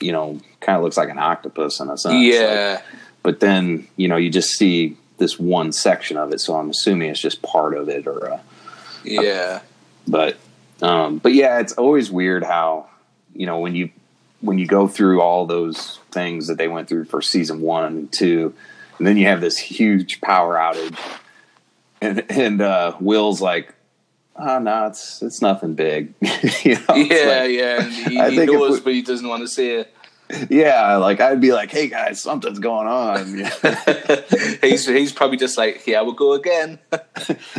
[0.00, 2.12] you know, kind of looks like an octopus in a sense.
[2.14, 2.82] like- Yeah,
[3.22, 7.10] but then you know you just see this one section of it, so I'm assuming
[7.10, 8.40] it's just part of it, or uh,
[9.04, 9.60] yeah,
[10.06, 10.36] but
[10.82, 12.88] um, but yeah, it's always weird how
[13.34, 13.90] you know when you
[14.40, 18.12] when you go through all those things that they went through for season one and
[18.12, 18.54] two,
[18.98, 20.96] and then you have this huge power outage,
[22.00, 23.74] and and uh, Will's like,
[24.36, 26.14] oh no, it's it's nothing big,
[26.62, 26.94] you know?
[26.94, 27.82] Yeah, like- yeah.
[27.82, 29.92] And he, he knows, we- but he doesn't want to say it.
[30.50, 33.26] Yeah, like I'd be like, hey guys, something's going on.
[34.62, 36.78] he's he's probably just like, yeah, we'll go again.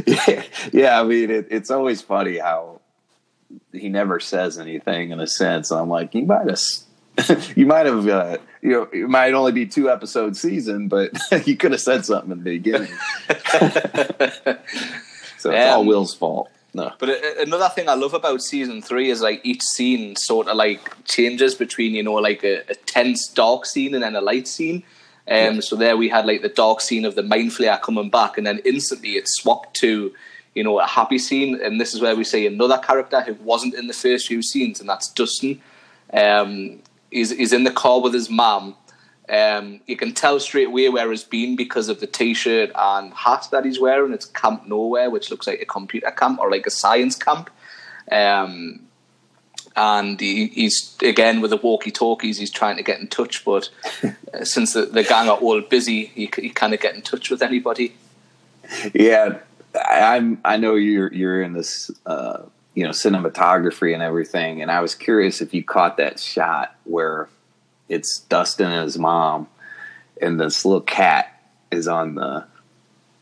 [0.05, 2.81] yeah, yeah, I mean, it, it's always funny how
[3.71, 5.71] he never says anything in a sense.
[5.71, 6.59] I'm like, you might have,
[7.55, 11.11] you might have, uh, you know, it might only be two episode season, but
[11.45, 12.91] you could have said something in the beginning.
[15.37, 16.51] so it's all Will's fault.
[16.73, 16.91] No.
[16.99, 20.55] But a- another thing I love about season three is like each scene sort of
[20.55, 24.47] like changes between you know like a, a tense dark scene and then a light
[24.47, 24.83] scene.
[25.29, 28.37] Um, So there we had like the dark scene of the mind flayer coming back,
[28.37, 30.13] and then instantly it swapped to
[30.55, 33.75] you know a happy scene, and this is where we see another character who wasn't
[33.75, 35.61] in the first few scenes, and that's Dustin.
[36.13, 36.79] Um,
[37.11, 38.75] he's he's in the car with his mum.
[39.29, 43.47] Um, you can tell straight away where he's been because of the t-shirt and hat
[43.51, 44.11] that he's wearing.
[44.11, 47.49] It's Camp Know Where, which looks like a computer camp or like a science camp.
[48.11, 48.81] Um,
[49.75, 52.39] and he, he's again with the walkie-talkies.
[52.39, 53.69] He's trying to get in touch, but
[54.03, 57.43] uh, since the, the gang are all busy, he, he can't get in touch with
[57.43, 57.95] anybody.
[58.93, 59.39] Yeah,
[59.75, 60.39] I, I'm.
[60.43, 64.95] I know you're you're in this, uh, you know, cinematography and everything, and I was
[64.95, 67.29] curious if you caught that shot where
[67.89, 69.47] it's Dustin and his mom,
[70.21, 72.45] and this little cat is on the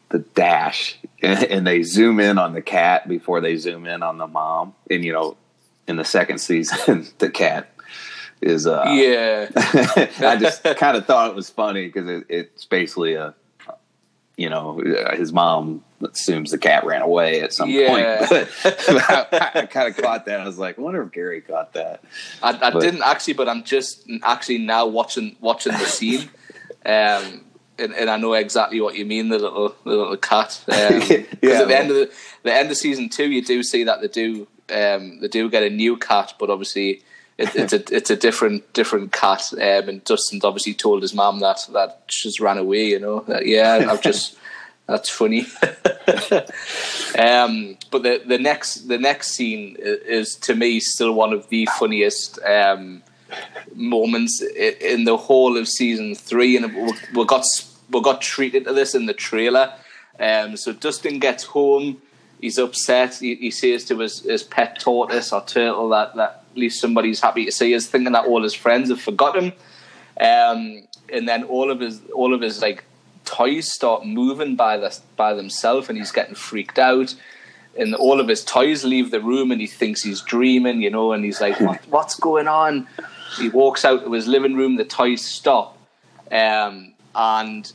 [0.09, 4.17] the dash, and, and they zoom in on the cat before they zoom in on
[4.17, 5.37] the mom, and you know,
[5.87, 7.69] in the second season, the cat
[8.41, 13.15] is uh Yeah, I just kind of thought it was funny because it, it's basically
[13.15, 13.33] a,
[14.37, 17.87] you know, uh, his mom assumes the cat ran away at some Yeah.
[17.89, 18.49] point.
[18.85, 20.39] But I, I kind of caught that.
[20.39, 22.03] I was like, I wonder if Gary caught that.
[22.41, 26.29] I, I didn't actually, but I'm just actually now watching watching the scene,
[26.85, 27.45] um,
[27.79, 29.29] and, and I know exactly what you mean.
[29.29, 30.63] The little the little cat.
[30.67, 31.01] Um,
[31.41, 31.61] Yeah.
[31.61, 32.11] at the end of the,
[32.43, 35.63] the end of season two, you do see that they do um, they do get
[35.63, 37.01] a new cat, but obviously.
[37.37, 41.39] It, it's a it's a different different cat, um, and Dustin's obviously told his mum
[41.39, 42.85] that that she's ran away.
[42.85, 44.37] You know, that, yeah, I've just
[44.87, 45.41] that's funny.
[47.19, 51.67] um, but the the next the next scene is to me still one of the
[51.77, 53.03] funniest um,
[53.75, 57.45] moments in the whole of season three, and we, we got
[57.91, 59.73] we got treated to this in the trailer.
[60.19, 62.01] Um, so Dustin gets home,
[62.41, 63.15] he's upset.
[63.15, 67.19] He, he says to his, his pet tortoise or turtle that, that at least somebody's
[67.19, 69.53] happy to see us, thinking that all his friends have forgotten.
[70.19, 72.83] Um, and then all of his all of his like
[73.25, 77.15] toys start moving by the, by themselves, and he's getting freaked out.
[77.77, 81.11] And all of his toys leave the room, and he thinks he's dreaming, you know.
[81.11, 81.81] And he's like, "What?
[81.89, 82.87] What's going on?"
[83.37, 84.77] He walks out to his living room.
[84.77, 85.77] The toys stop,
[86.31, 87.71] um, and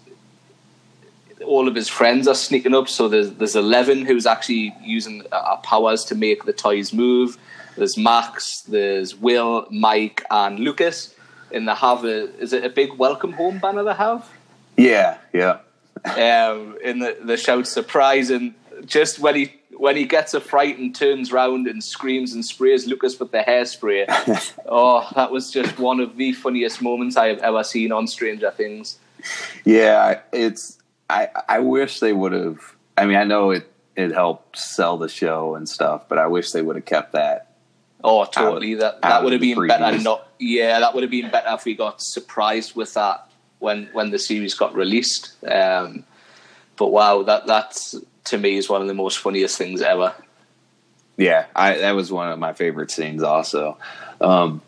[1.44, 2.88] all of his friends are sneaking up.
[2.88, 7.38] So there's there's Eleven who's actually using uh, powers to make the toys move.
[7.76, 11.14] There's Max, there's Will, Mike, and Lucas.
[11.52, 14.28] And they have a is it a big welcome home banner they have?
[14.76, 15.58] Yeah, yeah.
[16.04, 18.54] Um, and the the shout surprise and
[18.86, 22.86] just when he when he gets a fright and turns round and screams and sprays
[22.86, 24.04] Lucas with the hairspray.
[24.66, 28.50] oh, that was just one of the funniest moments I have ever seen on Stranger
[28.50, 28.98] Things.
[29.64, 30.78] Yeah, it's.
[31.10, 32.74] I I wish they would have.
[32.96, 36.52] I mean, I know it it helped sell the show and stuff, but I wish
[36.52, 37.51] they would have kept that.
[38.04, 38.74] Oh, totally.
[38.74, 39.98] that that would have been better.
[39.98, 44.10] Not yeah, that would have been better if we got surprised with that when when
[44.10, 45.32] the series got released.
[45.44, 46.04] Um,
[46.76, 50.14] but wow, that that's to me is one of the most funniest things ever.
[51.16, 53.22] Yeah, I that was one of my favorite scenes.
[53.22, 53.78] Also,
[54.20, 54.62] um,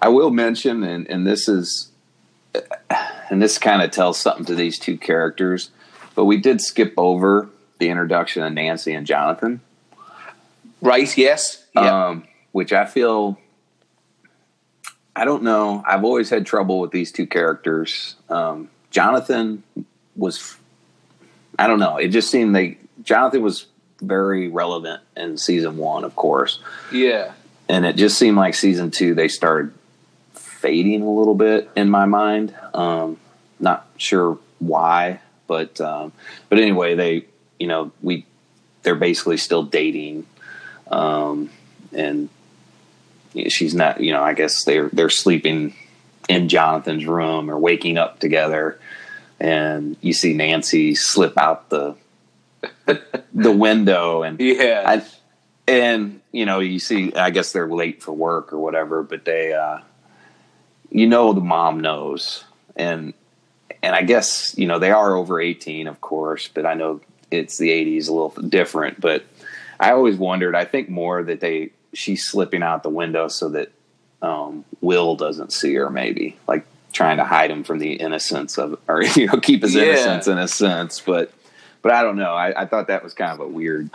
[0.00, 1.90] I will mention, and and this is,
[3.30, 5.70] and this kind of tells something to these two characters,
[6.14, 9.60] but we did skip over the introduction of Nancy and Jonathan.
[10.82, 11.16] Right?
[11.16, 11.64] Yes.
[11.74, 12.06] Yeah.
[12.08, 13.38] um, which I feel.
[15.14, 15.84] I don't know.
[15.86, 18.14] I've always had trouble with these two characters.
[18.30, 19.62] Um, Jonathan
[20.16, 20.56] was,
[21.58, 21.98] I don't know.
[21.98, 23.66] It just seemed like Jonathan was
[24.00, 26.58] very relevant in season one, of course,
[26.90, 27.32] yeah.
[27.68, 29.74] and it just seemed like season two they started
[30.32, 32.54] fading a little bit in my mind.
[32.72, 33.18] Um,
[33.60, 36.10] not sure why, but um,
[36.48, 37.26] but anyway, they
[37.60, 38.24] you know we
[38.82, 40.26] they're basically still dating,
[40.90, 41.50] um,
[41.92, 42.30] and
[43.48, 45.74] she's not you know I guess they're they're sleeping
[46.28, 48.78] in Jonathan's room or waking up together,
[49.38, 51.96] and you see Nancy slip out the
[53.34, 54.84] the window and Yeah.
[54.86, 55.02] I,
[55.68, 59.52] and you know, you see, I guess they're late for work or whatever, but they,
[59.52, 59.78] uh,
[60.90, 62.44] you know, the mom knows,
[62.76, 63.14] and
[63.82, 67.58] and I guess you know they are over eighteen, of course, but I know it's
[67.58, 69.00] the '80s, a little different.
[69.00, 69.24] But
[69.80, 70.54] I always wondered.
[70.54, 73.72] I think more that they she's slipping out the window so that
[74.22, 78.78] um, Will doesn't see her, maybe like trying to hide him from the innocence of,
[78.88, 79.82] or you know, keep his Yeah.
[79.84, 81.32] innocence in a sense, but
[81.82, 82.34] but I don't know.
[82.34, 83.90] I, I thought that was kind of a weird,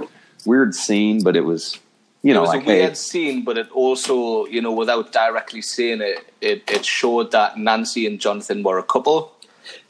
[0.45, 1.77] weird scene, but it was,
[2.23, 5.11] you know, it was like a weird hey, scene, but it also, you know, without
[5.11, 9.33] directly saying it, it, it showed that Nancy and Jonathan were a couple.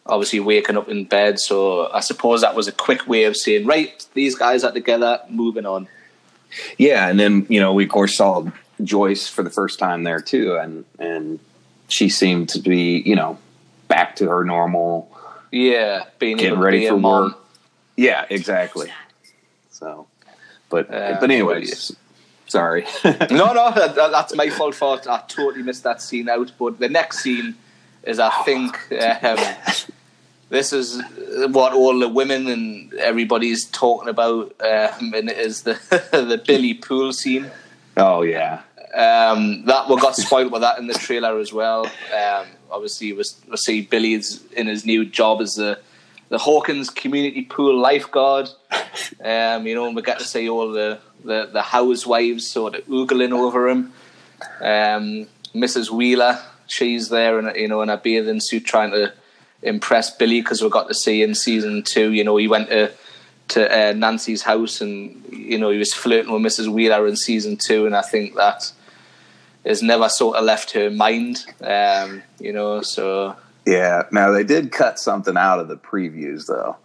[0.08, 1.39] Obviously, waking up in bed.
[1.39, 5.19] So I suppose that was a quick way of saying, right, these guys are together,
[5.30, 5.88] moving on.
[6.78, 8.46] Yeah, and then you know we of course saw
[8.84, 11.40] Joyce for the first time there too, and and
[11.88, 13.38] she seemed to be you know
[13.88, 15.10] back to her normal.
[15.52, 17.38] Yeah, being getting ready be for work.
[17.98, 18.90] Yeah, exactly.
[19.72, 20.08] So,
[20.70, 21.96] but Uh, but anyways,
[22.48, 22.86] sorry.
[23.04, 24.76] no, no, that, that- that's my fault.
[24.76, 26.52] For I totally missed that scene out.
[26.58, 27.56] But the next scene
[28.04, 29.38] is, I think, um,
[30.52, 31.02] this is
[31.50, 35.74] what all the women and everybody's talking about, um, and it is the
[36.12, 37.50] the Billy Pool scene.
[37.98, 38.62] oh yeah,
[38.94, 41.86] Um, that we got spoiled with that in the trailer as well.
[41.86, 45.80] Um, obviously, we we see Billy's in his new job as the
[46.30, 48.50] the Hawkins Community Pool lifeguard.
[49.24, 52.86] Um, you know, and we get to see all the, the, the housewives sort of
[52.88, 53.94] oogling over him.
[54.62, 55.92] Um, Mrs.
[55.92, 59.14] Wheeler, she's there and you know in a bathing suit trying to
[59.63, 62.12] impress Billy because we got to see in season two.
[62.12, 62.91] You know, he went to
[63.50, 66.69] to uh, Nancy's house and you know he was flirting with Mrs.
[66.69, 68.71] Wheeler in season two, and I think that
[69.65, 71.45] has never sort of left her mind.
[71.62, 74.04] Um, you know, so yeah.
[74.12, 76.78] Now they did cut something out of the previews though.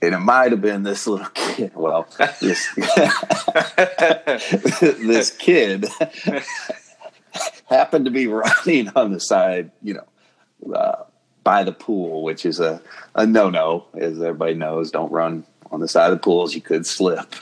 [0.00, 1.70] And it might have been this little kid.
[1.76, 2.08] Well,
[2.40, 2.68] this
[4.80, 5.86] this kid
[7.68, 11.04] happened to be running on the side, you know, uh,
[11.44, 12.80] by the pool, which is a,
[13.14, 14.90] a no no, as everybody knows.
[14.90, 17.34] Don't run on the side of the pools; you could slip.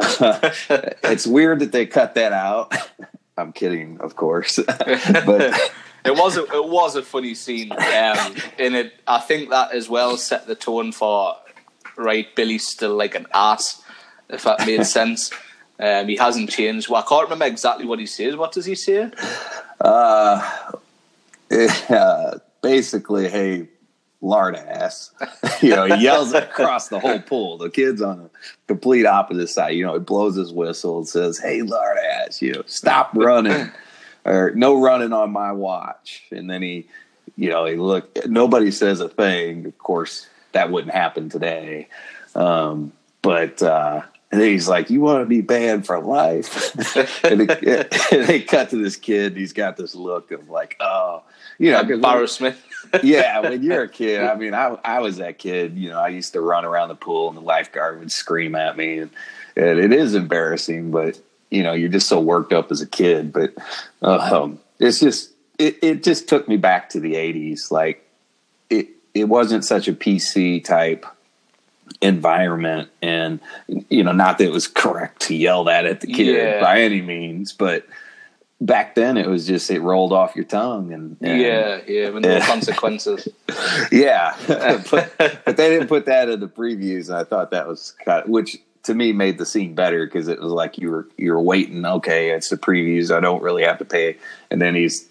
[0.00, 2.74] it's weird that they cut that out.
[3.38, 5.72] I'm kidding, of course, but
[6.04, 9.88] it was a, it was a funny scene, um, and it I think that as
[9.88, 11.36] well set the tone for
[11.96, 12.34] right.
[12.34, 13.82] Billy's still like an ass,
[14.28, 15.30] if that made sense.
[15.78, 16.88] Um, he hasn't changed.
[16.88, 18.34] Well, I can't remember exactly what he says.
[18.34, 19.10] What does he say?
[19.78, 20.72] uh,
[21.50, 23.68] uh, basically, hey,
[24.20, 25.12] lard ass.
[25.62, 27.58] you know, he yells across the whole pool.
[27.58, 28.30] The kid's on the
[28.66, 29.70] complete opposite side.
[29.70, 33.70] You know, he blows his whistle and says, hey, lard ass, you know, stop running
[34.24, 36.24] or no running on my watch.
[36.30, 36.86] And then he,
[37.36, 39.66] you know, he look, nobody says a thing.
[39.66, 41.88] Of course, that wouldn't happen today.
[42.34, 44.02] Um, but, uh,
[44.36, 46.74] and then he's like, "You want to be banned for life?"
[47.24, 49.32] and, they, and they cut to this kid.
[49.32, 51.22] And he's got this look of like, "Oh,
[51.58, 52.58] you know, when- Embarrassment.
[53.02, 55.78] yeah, when you're a kid, I mean, I I was that kid.
[55.78, 58.76] You know, I used to run around the pool, and the lifeguard would scream at
[58.76, 59.10] me, and,
[59.56, 60.90] and it is embarrassing.
[60.90, 61.18] But
[61.50, 63.32] you know, you're just so worked up as a kid.
[63.32, 63.54] But
[64.02, 67.70] um, it's just it it just took me back to the '80s.
[67.70, 68.06] Like
[68.68, 71.06] it it wasn't such a PC type
[72.00, 73.40] environment and
[73.88, 76.60] you know not that it was correct to yell that at the kid Yeah.
[76.60, 77.86] by any means but
[78.60, 82.24] back then it was just it rolled off your tongue and, and yeah, yeah, with
[82.24, 83.28] no consequences.
[83.92, 84.34] yeah,
[84.90, 88.22] but, but they didn't put that in the previews, and I thought that was kind
[88.24, 91.32] of, which to me made the scene better because it was like you were you
[91.32, 91.84] were waiting.
[91.84, 93.14] Okay, it's the previews.
[93.14, 94.16] I don't really have to pay,
[94.50, 95.06] and then he's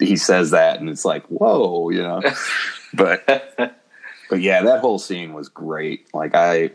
[0.00, 2.20] he says that, and it's like whoa, you know.
[2.94, 3.77] but
[4.28, 6.12] but yeah, that whole scene was great.
[6.14, 6.70] Like I,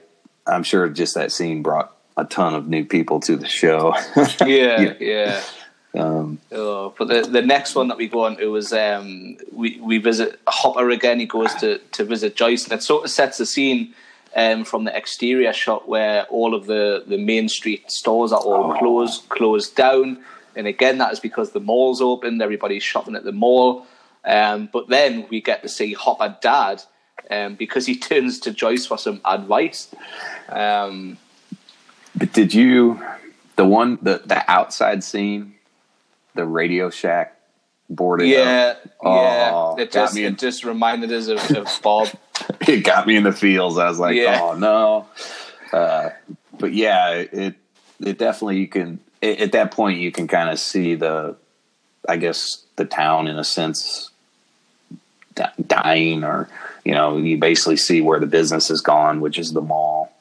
[0.48, 3.96] I'm sure just that scene brought a ton of new people to the show.
[4.46, 5.42] Yeah, Yeah.
[5.94, 6.02] yeah.
[6.02, 9.80] um, Oh, but the, the next one that we go on to is um, we
[9.82, 11.20] we visit Hopper again.
[11.20, 13.94] He goes to, to visit Joyce, and it sort of sets the scene
[14.36, 18.74] um, from the exterior shot where all of the, the main street stores are all
[18.78, 20.24] closed closed down.
[20.56, 22.42] And again, that is because the mall's opened.
[22.42, 23.88] Everybody's shopping at the mall.
[24.24, 26.84] Um, but then we get to see Hopper Dad
[27.32, 29.94] um, because he turns to Joyce for some advice.
[30.50, 31.18] Um,
[32.16, 33.00] But did you
[33.56, 35.56] the one the the outside scene,
[36.36, 37.36] the Radio Shack
[37.90, 38.32] boarded up?
[38.46, 39.52] yeah, yeah.
[39.54, 42.08] Oh, It just, in- it just reminded us of, of Bob.
[42.68, 43.78] it got me in the feels.
[43.78, 44.40] I was like, Yeah.
[44.42, 45.08] oh no.
[45.72, 46.10] Uh,
[46.60, 47.56] but yeah, it
[48.00, 51.36] it definitely you can at at that point you can kind of see the,
[52.08, 54.12] I guess the town in a sense
[55.68, 56.48] dying, or
[56.84, 60.12] you know you basically see where the business has gone, which is the mall,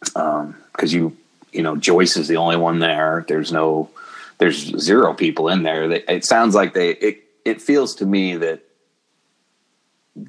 [0.00, 1.16] because you
[1.52, 3.24] you know Joyce is the only one there.
[3.28, 3.90] There's no
[4.38, 5.88] there's zero people in there.
[5.88, 8.62] They, it sounds like they it it feels to me that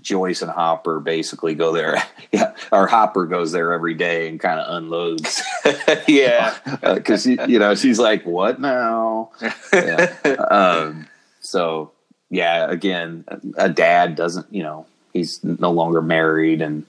[0.01, 2.01] Joyce and Hopper basically go there.
[2.29, 5.41] Yeah, or Hopper goes there every day and kind of unloads
[6.09, 6.57] yeah.
[6.81, 9.31] because you know she's like, "What now?"
[9.71, 10.13] Yeah.
[10.51, 11.07] um,
[11.39, 11.93] so
[12.29, 13.23] yeah, again,
[13.57, 14.53] a dad doesn't.
[14.53, 14.85] You know,
[15.17, 16.85] he's no longer married, and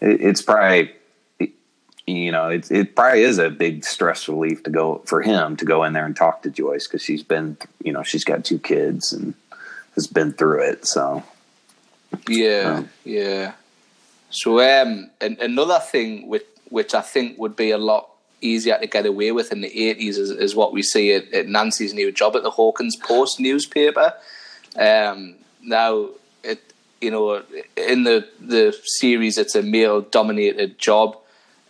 [0.00, 0.92] it, it's probably
[2.06, 5.64] you know it it probably is a big stress relief to go for him to
[5.64, 8.58] go in there and talk to Joyce because she's been you know she's got two
[8.58, 9.34] kids and
[9.94, 10.86] has been through it.
[10.86, 11.22] So
[12.28, 13.52] Yeah, Um, yeah.
[14.30, 18.08] So um, and another thing which which I think would be a lot
[18.40, 21.46] easier to get away with in the 80s is, is what we see at, at,
[21.46, 24.12] Nancy's new job at the Hawkins Post newspaper.
[24.78, 26.10] Um, now,
[27.00, 27.42] you know,
[27.76, 31.16] in the, the series, it's a male dominated job.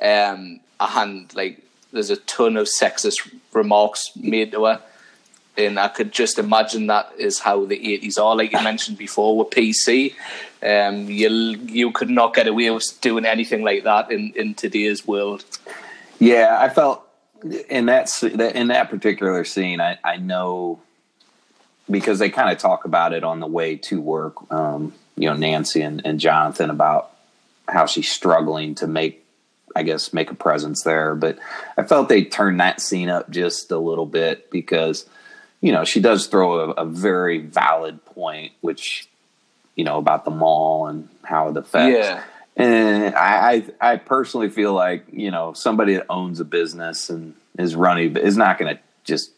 [0.01, 1.63] Um, and like,
[1.93, 4.83] there's a ton of sexist remarks made to her.
[5.57, 8.37] And I could just imagine that is how the 80s are.
[8.37, 10.15] Like you mentioned before with PC,
[10.63, 15.07] um, you you could not get away with doing anything like that in, in today's
[15.07, 15.45] world.
[16.19, 17.07] Yeah, I felt
[17.71, 20.81] in that in that particular scene, I, I know
[21.91, 24.51] because they kind of talk about it on the way to work.
[24.51, 27.11] Um, you know, Nancy and, and Jonathan about
[27.69, 29.25] how she's struggling to make,
[29.75, 31.15] I guess, make a presence there.
[31.15, 31.39] But
[31.77, 35.07] I felt they turned that scene up just a little bit because,
[35.61, 39.09] you know, she does throw a, a very valid point, which,
[39.75, 42.07] you know, about the mall and how it affects.
[42.07, 42.23] Yeah.
[42.57, 47.35] And I, I, I personally feel like you know somebody that owns a business and
[47.59, 49.31] is running is not going to just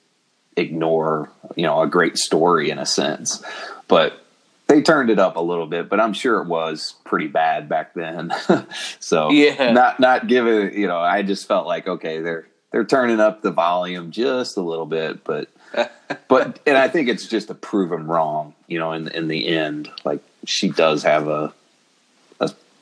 [0.57, 3.43] ignore you know a great story in a sense,
[3.89, 4.25] but
[4.69, 7.95] they turned it up a little bit, but I'm sure it was pretty bad back
[7.95, 8.33] then.
[9.01, 13.21] so yeah, not not giving you know, I just felt like okay, they're they're turning
[13.21, 15.49] up the volume just a little bit, but
[16.29, 19.49] but and I think it's just to prove them wrong, you know, in in the
[19.49, 21.53] end, like she does have a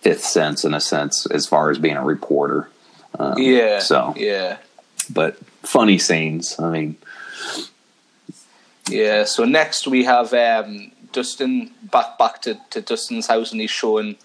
[0.07, 2.69] fifth sense in a sense as far as being a reporter.
[3.19, 3.81] Um, yeah.
[3.81, 4.59] So yeah,
[5.11, 6.61] but funny scenes.
[6.61, 6.97] I mean,
[8.89, 9.25] yeah.
[9.25, 14.17] So next we have um, Dustin back back to, to Dustin's house and he's showing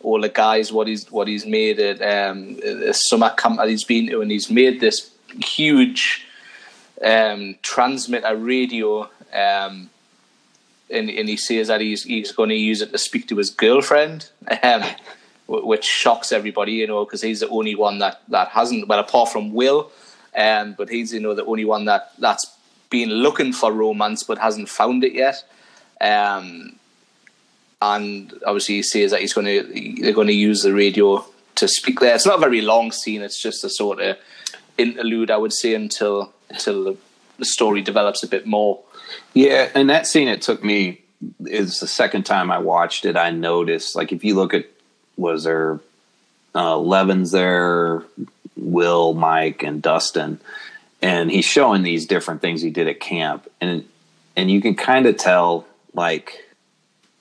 [0.00, 2.56] all the guys what he's what he's made at um,
[2.92, 5.10] summer camp that he's been to and he's made this
[5.44, 6.26] huge
[7.04, 9.02] um, transmitter radio
[9.34, 9.90] um,
[10.90, 13.50] and, and he says that he's he's going to use it to speak to his
[13.50, 14.30] girlfriend
[14.62, 14.82] um,
[15.48, 19.30] which shocks everybody, you know, because he's the only one that, that hasn't, well, apart
[19.30, 19.90] from Will,
[20.36, 22.54] um, but he's, you know, the only one that, that's
[22.90, 25.42] been looking for romance but hasn't found it yet.
[26.00, 26.76] Um,
[27.80, 31.24] and obviously he says that he's going to, they're going to use the radio
[31.56, 32.14] to speak there.
[32.14, 34.16] It's not a very long scene, it's just a sort of
[34.76, 36.96] interlude, I would say, until, until the,
[37.44, 38.80] story develops a bit more.
[39.32, 41.02] Yeah, and that scene, it took me,
[41.46, 44.66] is the second time I watched it, I noticed, like, if you look at
[45.16, 45.78] was there
[46.54, 48.02] uh, Levin's there,
[48.56, 50.40] Will, Mike, and Dustin,
[51.00, 53.86] and he's showing these different things he did at camp, and
[54.36, 56.44] and you can kind of tell like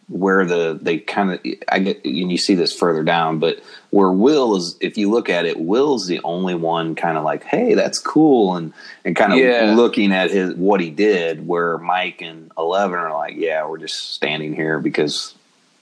[0.09, 4.11] where the they kind of I get and you see this further down, but where
[4.11, 7.73] Will is, if you look at it, Will's the only one kind of like, hey,
[7.73, 9.73] that's cool, and and kind of yeah.
[9.75, 11.45] looking at his what he did.
[11.45, 15.33] Where Mike and Eleven are like, yeah, we're just standing here because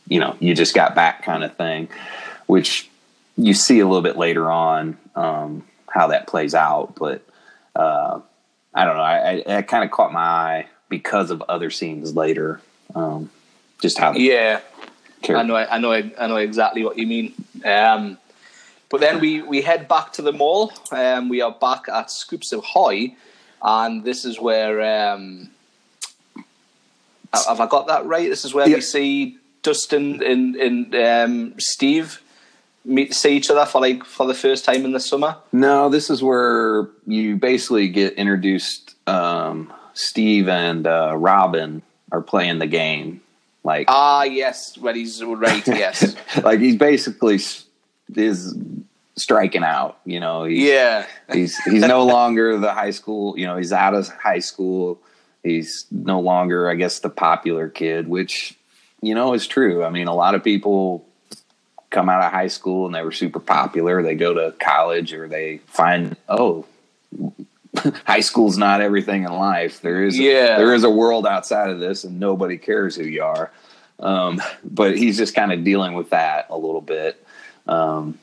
[0.08, 1.90] you know, you just got back kind of thing,
[2.46, 2.90] which
[3.38, 6.96] you see a little bit later on um, how that plays out.
[6.96, 7.26] But
[7.76, 8.22] uh,
[8.74, 9.04] I don't know.
[9.04, 12.62] I, I, I kind of caught my eye because of other scenes later.
[12.94, 13.30] Um,
[13.82, 14.14] just how.
[14.14, 14.62] Yeah,
[15.30, 15.56] I know.
[15.56, 15.92] I know.
[15.92, 17.34] I know exactly what you mean.
[17.64, 18.18] Um,
[18.90, 20.72] but then we, we head back to the mall.
[20.92, 23.16] Um, we are back at Scoops Ahoy,
[23.62, 25.50] and this is where um,
[27.34, 28.30] have I got that right?
[28.30, 32.22] This is where we see Dustin and, and um, Steve
[32.86, 35.38] meet see each other for like for the first time in the summer?
[35.52, 38.96] No, this is where you basically get introduced.
[39.08, 41.82] Um, Steve and uh, Robin
[42.12, 43.22] are playing the game.
[43.64, 46.16] Like ah yes, when he's right, yes.
[46.44, 47.40] like he's basically
[48.16, 48.56] is
[49.16, 49.98] striking out.
[50.06, 51.08] You know, he's, yeah.
[51.32, 53.38] he's he's no longer the high school.
[53.38, 55.00] You know, he's out of high school.
[55.44, 58.56] He's no longer, I guess, the popular kid, which
[59.06, 59.84] you know, is true.
[59.84, 61.06] I mean, a lot of people
[61.92, 64.02] come out of high school and they were super popular.
[64.02, 66.66] They go to college or they find, oh,
[68.06, 69.82] high school's not everything in life.
[69.82, 70.58] There is, yeah.
[70.58, 73.52] there is a world outside of this and nobody cares who you are.
[74.00, 77.26] Um, but he's just kind of dealing with that a little bit,
[77.68, 78.20] um,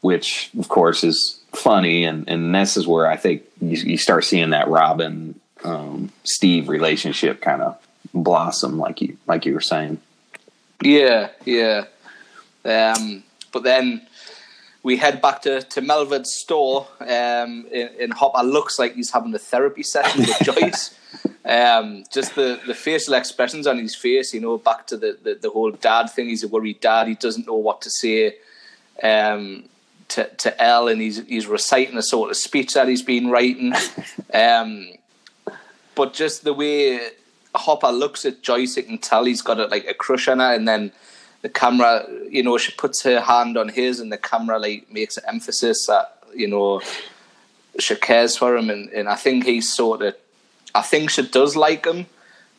[0.00, 2.04] which of course is funny.
[2.04, 6.68] And, and this is where I think you, you start seeing that Robin, um, Steve
[6.68, 7.80] relationship kind of
[8.14, 10.00] blossom like you, like you were saying.
[10.82, 11.84] Yeah, yeah.
[12.64, 14.06] Um, but then
[14.82, 19.38] we head back to, to Melvin's store, um, and, Hopper looks like he's having a
[19.38, 20.94] therapy session with Joyce.
[21.44, 25.34] Um, just the, the facial expressions on his face, you know, back to the, the,
[25.34, 26.28] the, whole dad thing.
[26.28, 27.08] He's a worried dad.
[27.08, 28.36] He doesn't know what to say
[29.02, 29.64] um,
[30.08, 33.72] to, to El, and he's, he's reciting a sort of speech that he's been writing.
[34.32, 34.90] Um,
[35.94, 37.00] but just the way
[37.54, 40.52] Hopper looks at Joyce, you can tell he's got a, like a crush on her,
[40.52, 40.92] and then
[41.42, 45.16] the camera, you know, she puts her hand on his, and the camera like makes
[45.16, 46.80] an emphasis that you know
[47.78, 50.16] she cares for him, and, and I think he's sort of,
[50.74, 52.06] I think she does like him,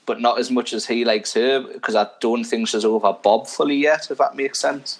[0.06, 3.48] but not as much as he likes her because I don't think she's over Bob
[3.48, 4.10] fully yet.
[4.10, 5.00] If that makes sense.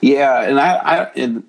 [0.00, 1.44] Yeah, and I, I in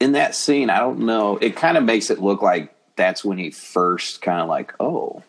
[0.00, 1.36] in that scene, I don't know.
[1.36, 5.22] It kind of makes it look like that's when he first kind of like, oh,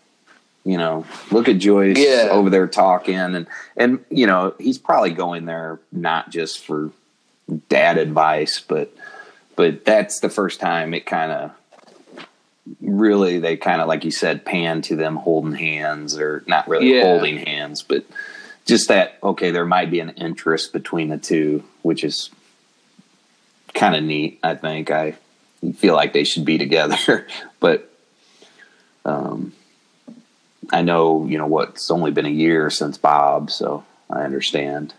[0.67, 2.27] you know, look at Joyce Yeah.
[2.29, 3.47] over there talking, and
[3.77, 6.91] and you know, he's probably going there not just for
[7.69, 8.93] dad advice, but
[9.55, 11.51] but that's the first time it kind of
[12.81, 16.93] really they kind of like you said pan to them holding hands or not really
[16.97, 17.03] Yeah.
[17.03, 18.03] holding hands but
[18.65, 22.29] just that okay there might be an interest between the two which is
[23.73, 25.15] kind of neat i think i
[25.77, 27.25] feel like they should be together
[27.61, 27.89] but
[29.05, 29.53] um
[30.71, 34.93] i know you know what's only been a year since bob so i understand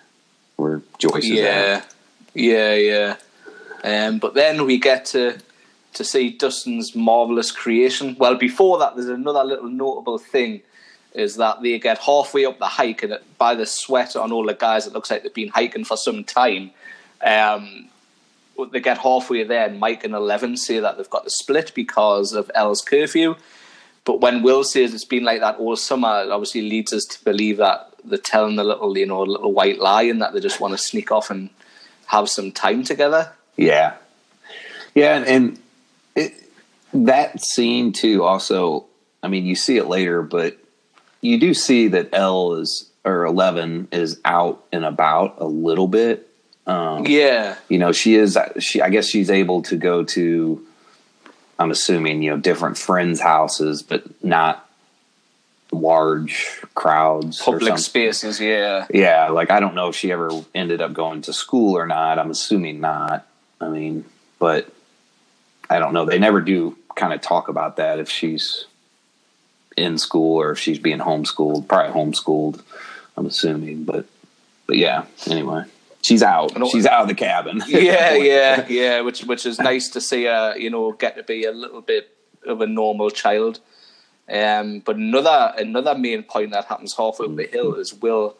[0.57, 1.95] where joyce is Yeah, at
[2.35, 3.17] yeah, yeah.
[3.83, 5.39] Um, but then we get to
[5.95, 8.15] to see Dustin's marvelous creation.
[8.19, 10.63] Well, before that, there's another little notable thing.
[11.15, 14.55] Is that they get halfway up the hike, and by the sweat on all the
[14.55, 16.71] guys, it looks like they've been hiking for some time.
[17.25, 17.89] Um,
[18.73, 22.35] they get halfway there, and Mike and Eleven say that they've got to split because
[22.35, 23.37] of El's curfew.
[24.09, 27.23] But when Will says it's been like that all summer, it obviously leads us to
[27.25, 30.61] believe that they're telling the little, you know, little white lie and that they just
[30.61, 31.51] want to sneak off and
[32.07, 33.31] have some time together.
[33.59, 33.97] Yeah,
[34.95, 35.59] yeah, and, and
[36.17, 36.33] it,
[36.95, 38.25] that scene too.
[38.25, 38.87] Also,
[39.23, 40.57] I mean, you see it later, but
[41.21, 46.31] you do see that El is or Eleven is out and about a little bit.
[46.67, 48.39] Um, Yeah, you know, she is.
[48.59, 50.65] She, I guess, she's able to go to.
[51.59, 54.69] I'm assuming you know different friends' houses, but not
[55.73, 57.43] large crowds.
[57.43, 58.41] public spaces.
[58.41, 61.87] Yeah, Yeah, like I don't know if she ever ended up going to school or
[61.87, 62.19] not.
[62.19, 63.27] I'm assuming not.
[63.61, 64.05] I mean,
[64.39, 64.73] but
[65.69, 66.05] I don't know.
[66.05, 68.67] They never do kind of talk about that if she's
[69.77, 71.69] in school or if she's being homeschooled.
[71.69, 72.63] Probably homeschooled.
[73.17, 74.07] I'm assuming, but
[74.67, 75.07] but yeah.
[75.29, 75.65] Anyway,
[76.03, 76.53] she's out.
[76.71, 77.63] She's out of the cabin.
[77.67, 79.01] yeah, yeah, yeah.
[79.01, 82.15] Which which is nice to see her, you know, get to be a little bit
[82.47, 83.61] of a normal child.
[84.31, 88.37] Um, but another another main point that happens halfway up the hill is Will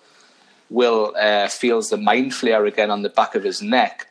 [0.71, 4.07] Will uh, feels the mind flayer again on the back of his neck,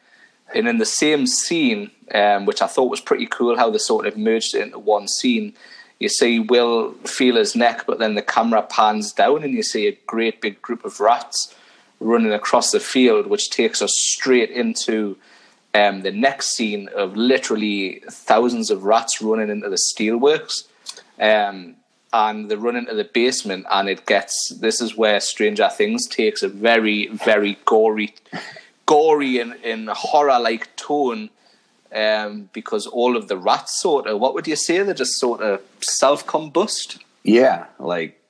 [0.55, 4.07] and in the same scene, um, which I thought was pretty cool, how they sort
[4.07, 5.53] of merged it into one scene.
[5.99, 9.87] You see Will feel his neck, but then the camera pans down, and you see
[9.87, 11.55] a great big group of rats
[11.99, 15.17] running across the field, which takes us straight into
[15.73, 20.67] um, the next scene of literally thousands of rats running into the steelworks.
[21.19, 21.75] Um,
[22.13, 24.49] and they run into the basement, and it gets.
[24.49, 28.15] This is where Stranger Things takes a very, very gory,
[28.85, 31.29] gory and, and horror-like tone,
[31.93, 34.19] um, because all of the rats sort of.
[34.19, 34.81] What would you say?
[34.83, 36.99] They just sort of self-combust.
[37.23, 38.21] yeah, like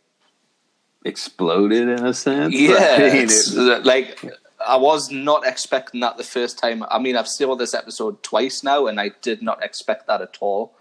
[1.06, 2.54] exploded in a sense.
[2.58, 4.24] Yeah, I mean, it's, it- like
[4.66, 6.84] I was not expecting that the first time.
[6.89, 10.38] I mean, I've seen this episode twice now, and I did not expect that at
[10.41, 10.76] all.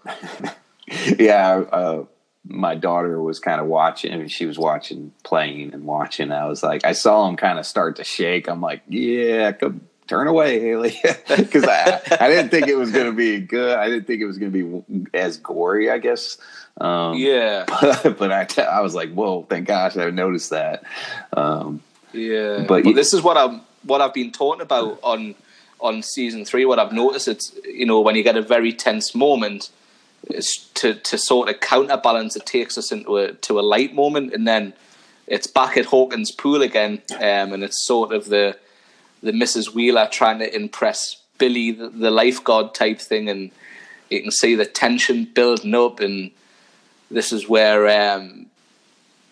[1.19, 2.03] yeah, uh,
[2.43, 4.13] my daughter was kind of watching.
[4.13, 6.31] I mean, she was watching, playing, and watching.
[6.31, 8.47] I was like, I saw him kind of start to shake.
[8.49, 13.05] I'm like, yeah, come turn away, Haley, because I, I didn't think it was going
[13.05, 13.77] to be good.
[13.77, 15.89] I didn't think it was going to be as gory.
[15.89, 16.37] I guess.
[16.79, 17.65] Um, Yeah,
[18.03, 20.83] but I, I was like, whoa, thank gosh, I noticed that.
[21.33, 21.81] Um,
[22.13, 22.65] yeah.
[22.67, 25.35] But But, this is what I'm what I've been talking about on
[25.79, 26.65] on season three.
[26.65, 29.69] What I've noticed, it's you know when you get a very tense moment,
[30.75, 34.47] to to sort of counterbalance, it takes us into a to a light moment, and
[34.47, 34.73] then
[35.25, 38.57] it's back at Hawkins Pool again, um, and it's sort of the
[39.21, 39.73] the Mrs.
[39.73, 43.51] Wheeler trying to impress Billy, the, the lifeguard type thing, and
[44.09, 46.31] you can see the tension building up, and
[47.11, 48.47] this is where um,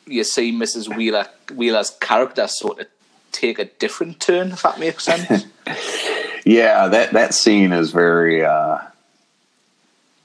[0.06, 0.96] you see Mrs.
[0.96, 2.88] Wheeler Wheeler's character sort of
[3.32, 5.46] take a different turn, if that makes sense.
[6.46, 8.46] Yeah, that that scene is very.
[8.46, 8.78] Uh,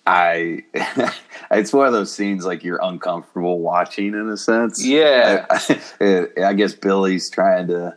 [0.07, 0.65] I.
[1.51, 4.85] it's one of those scenes like you're uncomfortable watching in a sense.
[4.85, 5.47] Yeah.
[5.49, 7.97] I, I, I guess Billy's trying to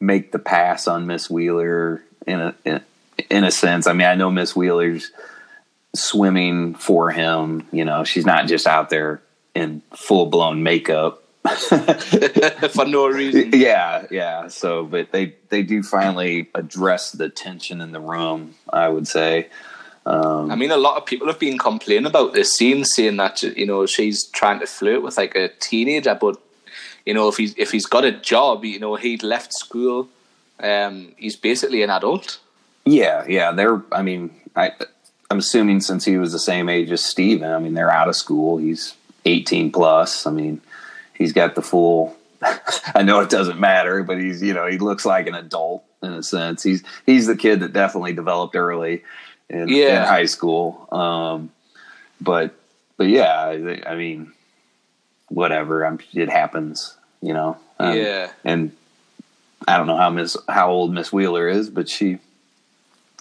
[0.00, 2.80] make the pass on Miss Wheeler in a in,
[3.30, 3.86] in a sense.
[3.86, 5.10] I mean, I know Miss Wheeler's
[5.94, 7.66] swimming for him.
[7.72, 9.22] You know, she's not just out there
[9.54, 11.24] in full blown makeup.
[11.48, 13.50] for no reason.
[13.54, 14.48] Yeah, yeah.
[14.48, 18.54] So, but they they do finally address the tension in the room.
[18.72, 19.48] I would say.
[20.06, 23.42] Um, I mean, a lot of people have been complaining about this scene, saying that
[23.42, 26.40] you know she's trying to flirt with like a teenager, but
[27.08, 30.08] you know if he's if he's got a job, you know he'd left school,
[30.60, 32.38] um, he's basically an adult.
[32.84, 33.48] yeah, yeah.
[33.56, 33.80] They're.
[33.90, 34.22] I mean,
[34.54, 34.72] I
[35.30, 38.16] I'm assuming since he was the same age as Steven, I mean, they're out of
[38.16, 38.58] school.
[38.58, 38.94] He's
[39.24, 40.26] 18 plus.
[40.26, 40.60] I mean,
[41.14, 42.14] he's got the full.
[42.94, 46.12] I know it doesn't matter, but he's you know he looks like an adult in
[46.12, 46.62] a sense.
[46.62, 49.02] He's he's the kid that definitely developed early
[49.48, 50.02] in, Yeah.
[50.02, 50.86] in high school.
[50.92, 51.50] Um,
[52.20, 52.54] but
[52.98, 54.32] but yeah, I, I mean,
[55.28, 55.84] whatever.
[55.86, 57.56] I'm, it happens, you know.
[57.78, 58.72] Um, yeah, and
[59.66, 62.18] I don't know how Miss how old Miss Wheeler is, but she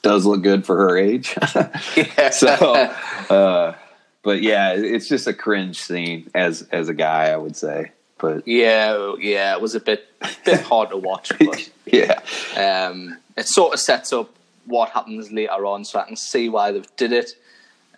[0.01, 1.35] does look good for her age.
[1.95, 2.29] yeah.
[2.29, 2.47] so,
[3.29, 3.75] uh,
[4.23, 7.91] but yeah, it's just a cringe scene as as a guy, I would say.
[8.19, 10.07] But yeah, yeah, it was a bit
[10.43, 12.19] bit hard to watch, but yeah,
[12.55, 14.29] um, it sort of sets up
[14.65, 17.31] what happens later on, so I can see why they've did it.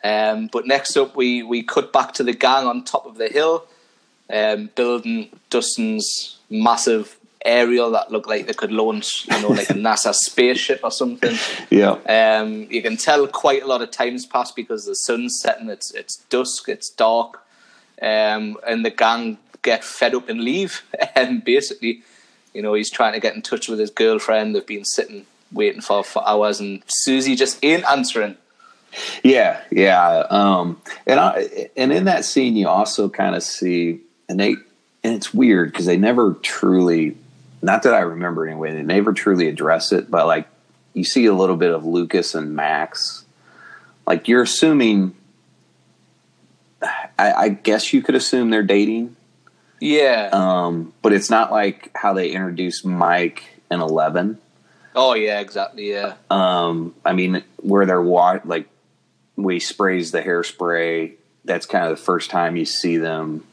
[0.03, 3.27] Um, but next up, we we cut back to the gang on top of the
[3.27, 3.65] hill,
[4.29, 9.73] um, building Dustin's massive aerial that looked like they could launch, you know, like a
[9.87, 11.37] NASA spaceship or something.
[11.69, 15.69] yeah, Um, you can tell quite a lot of times passed because the sun's setting.
[15.69, 16.67] It's it's dusk.
[16.67, 17.41] It's dark,
[18.01, 20.83] um, and the gang get fed up and leave.
[21.15, 22.01] And basically,
[22.53, 24.55] you know, he's trying to get in touch with his girlfriend.
[24.55, 28.35] They've been sitting waiting for for hours, and Suzie just ain't answering.
[29.23, 30.25] yeah, yeah.
[30.29, 34.55] Um, and I and in that scene, you also kind of see, and they
[35.03, 37.17] and it's weird because they never truly,
[37.61, 40.47] not that I remember anyway, they never truly address it, but like
[40.93, 43.25] you see a little bit of Lucas and Max.
[44.07, 45.15] Like you're assuming.
[46.81, 49.17] I, I guess you could assume they're dating.
[49.81, 50.29] Yeah.
[50.31, 54.37] Um, but it's not like how they introduced Mike and Eleven.
[54.95, 55.41] oh yeah.
[55.41, 55.91] Exactly.
[55.91, 56.13] Yeah.
[56.29, 58.67] Um, I mean, where they're wa- like,
[59.35, 61.15] we he sprays the hairspray.
[61.43, 63.43] That's kind of the first time you see them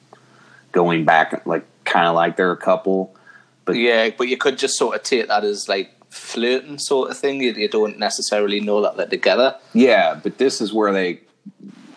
[0.76, 3.16] going back, like kind of like they're a couple.
[3.64, 7.16] But Yeah, but you could just sort of take that as like flirting sort of
[7.16, 7.40] thing.
[7.40, 9.56] You, you don't necessarily know that they're together.
[9.72, 11.20] yeah, but this is where they.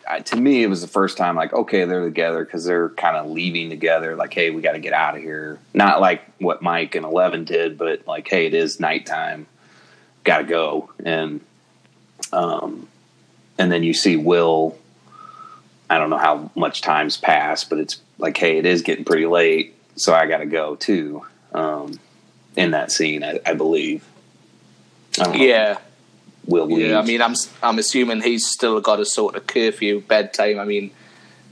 [0.10, 3.18] I- To me, it was the first time, like, okay, they're together because they're kind
[3.18, 4.16] of leaving together.
[4.16, 5.60] Like, hey, we got to get out of here.
[5.74, 9.46] Not like what Mike and Eleven did, but like, hey, it is nighttime,
[10.24, 10.90] got to go.
[11.06, 11.42] And,
[12.32, 12.88] um,
[13.60, 14.79] and then you see Will.
[15.90, 19.26] I don't know how much time's passed, but it's like, hey, it is getting pretty
[19.26, 21.26] late, so I got to go too.
[21.54, 22.00] Um,
[22.56, 24.04] in that scene, I, I believe.
[25.20, 25.78] I Yeah.
[26.46, 26.90] Will leaves.
[26.90, 30.58] Yeah, I mean, I'm I'm assuming he's still got a sort of curfew bedtime.
[30.60, 30.90] I mean,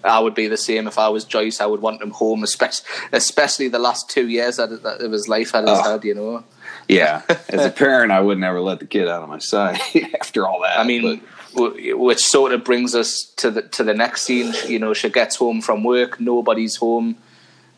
[0.03, 1.61] I would be the same if I was Joyce.
[1.61, 5.27] I would want him home, especially especially the last two years that that of his
[5.27, 5.91] life had his Oh.
[5.91, 6.03] had.
[6.03, 6.43] You know,
[6.87, 9.79] Yeah, as a parent, I would never let the kid out of my sight
[10.19, 10.79] after all that.
[10.79, 11.21] I mean, w-
[11.57, 14.53] which sort of brings us to the to the next scene.
[14.67, 17.17] You know, she gets home from work, nobody's home.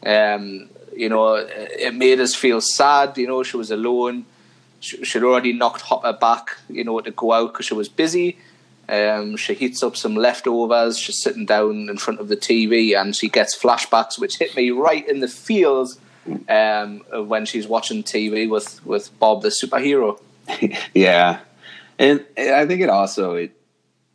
[0.05, 3.17] Um, you know, it made us feel sad.
[3.17, 4.25] You know, she was alone.
[4.81, 6.57] She, she'd already knocked Hopper back.
[6.69, 8.37] You know, to go out because she was busy.
[8.89, 10.97] Um, she heats up some leftovers.
[10.97, 14.71] She's sitting down in front of the TV, and she gets flashbacks, which hit me
[14.71, 15.99] right in the feels
[16.49, 20.19] um, when she's watching TV with with Bob the superhero.
[20.93, 21.39] yeah,
[21.97, 23.58] and I think it also it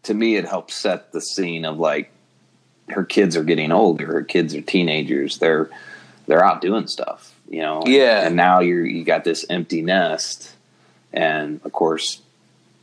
[0.05, 2.11] to me it helps set the scene of like
[2.91, 4.07] her kids are getting older.
[4.07, 5.39] Her kids are teenagers.
[5.39, 5.71] They're
[6.27, 7.83] they're out doing stuff, you know.
[7.87, 8.27] Yeah.
[8.27, 10.55] and now you're you got this empty nest,
[11.13, 12.21] and of course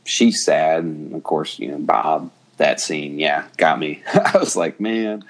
[0.04, 2.30] she's sad, and of course you know Bob.
[2.58, 4.02] That scene, yeah, got me.
[4.14, 5.24] I was like, man,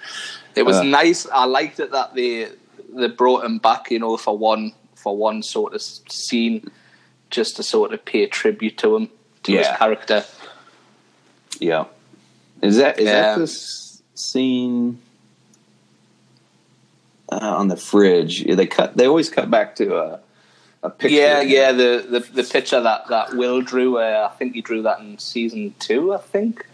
[0.54, 1.26] It was Uh, nice.
[1.32, 2.48] I liked it that they
[2.92, 6.70] they brought him back, you know, for one for one sort of scene,
[7.30, 9.08] just to sort of pay tribute to him
[9.44, 10.24] to his character.
[11.60, 11.84] Yeah.
[12.62, 13.46] Is that is that the
[14.14, 15.00] scene
[17.28, 18.44] uh, on the fridge?
[18.44, 18.96] They cut.
[18.96, 20.20] They always cut back to a
[20.82, 21.16] a picture.
[21.16, 21.72] Yeah, yeah.
[21.72, 23.98] The, the the picture that that Will drew.
[23.98, 26.14] Uh, I think he drew that in season two.
[26.14, 26.66] I think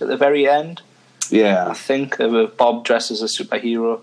[0.00, 0.82] at the very end.
[1.30, 4.02] Yeah, I think of Bob dressed as a superhero.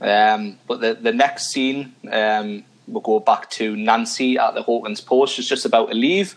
[0.00, 5.00] Um, but the the next scene, um, we'll go back to Nancy at the Hawkins
[5.00, 5.34] Post.
[5.34, 6.34] She's just about to leave,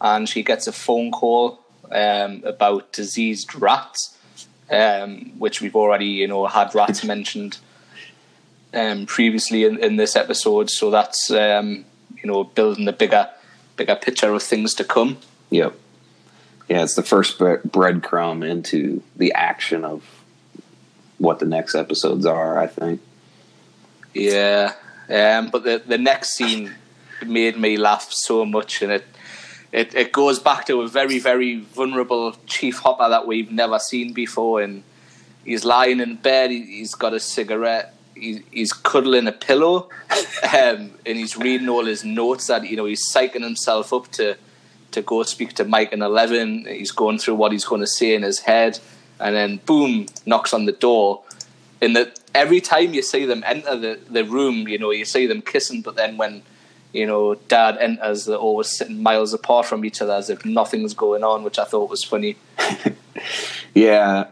[0.00, 1.60] and she gets a phone call
[1.92, 4.16] um, about diseased rats,
[4.70, 7.58] um, which we've already you know had rats mentioned
[8.74, 10.70] um, previously in, in this episode.
[10.70, 11.84] So that's um,
[12.16, 13.28] you know building the bigger
[13.76, 15.18] bigger picture of things to come.
[15.50, 15.74] yep,
[16.68, 16.82] yeah.
[16.82, 20.02] It's the first bre- breadcrumb into the action of
[21.18, 22.58] what the next episodes are.
[22.58, 23.00] I think.
[24.14, 24.72] Yeah,
[25.08, 26.74] um, but the the next scene
[27.24, 29.04] made me laugh so much, and it,
[29.76, 34.14] it it goes back to a very very vulnerable Chief Hopper that we've never seen
[34.14, 34.82] before, and
[35.44, 39.90] he's lying in bed, he, he's got a cigarette, he, he's cuddling a pillow,
[40.44, 44.36] um, and he's reading all his notes that you know he's psyching himself up to
[44.92, 46.64] to go speak to Mike and Eleven.
[46.66, 48.80] He's going through what he's going to say in his head,
[49.20, 51.22] and then boom, knocks on the door.
[51.82, 55.26] In the every time you see them enter the, the room, you know you see
[55.26, 56.44] them kissing, but then when
[56.96, 60.94] you know Dad enters, they're always sitting miles apart from each other as if nothing's
[60.94, 62.36] going on, which I thought was funny.
[63.74, 64.28] yeah,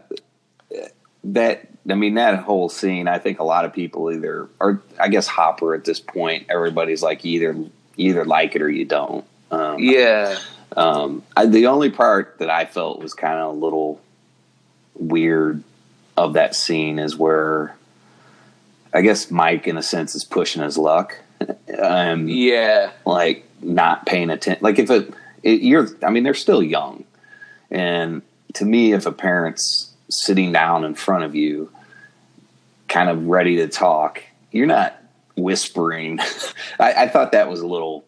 [1.23, 3.07] that I mean that whole scene.
[3.07, 7.03] I think a lot of people either, or I guess Hopper at this point, everybody's
[7.03, 7.55] like either
[7.97, 9.25] either like it or you don't.
[9.51, 10.37] Um, yeah.
[10.75, 14.01] Um, I, the only part that I felt was kind of a little
[14.95, 15.63] weird
[16.17, 17.75] of that scene is where
[18.93, 21.19] I guess Mike, in a sense, is pushing his luck.
[21.77, 24.63] Um, yeah, like not paying attention.
[24.63, 25.13] Like if it,
[25.43, 27.03] it, you're, I mean, they're still young,
[27.69, 28.21] and
[28.53, 31.69] to me, if a parent's sitting down in front of you,
[32.87, 35.01] kind of ready to talk, you're not
[35.35, 36.19] whispering.
[36.79, 38.05] I, I thought that was a little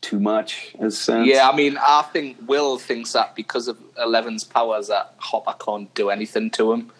[0.00, 1.24] too much a.
[1.24, 5.92] Yeah, I mean, I think Will thinks that because of Eleven's powers that Hopper can't
[5.94, 6.90] do anything to him.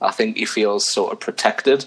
[0.00, 1.86] I think he feels sort of protected.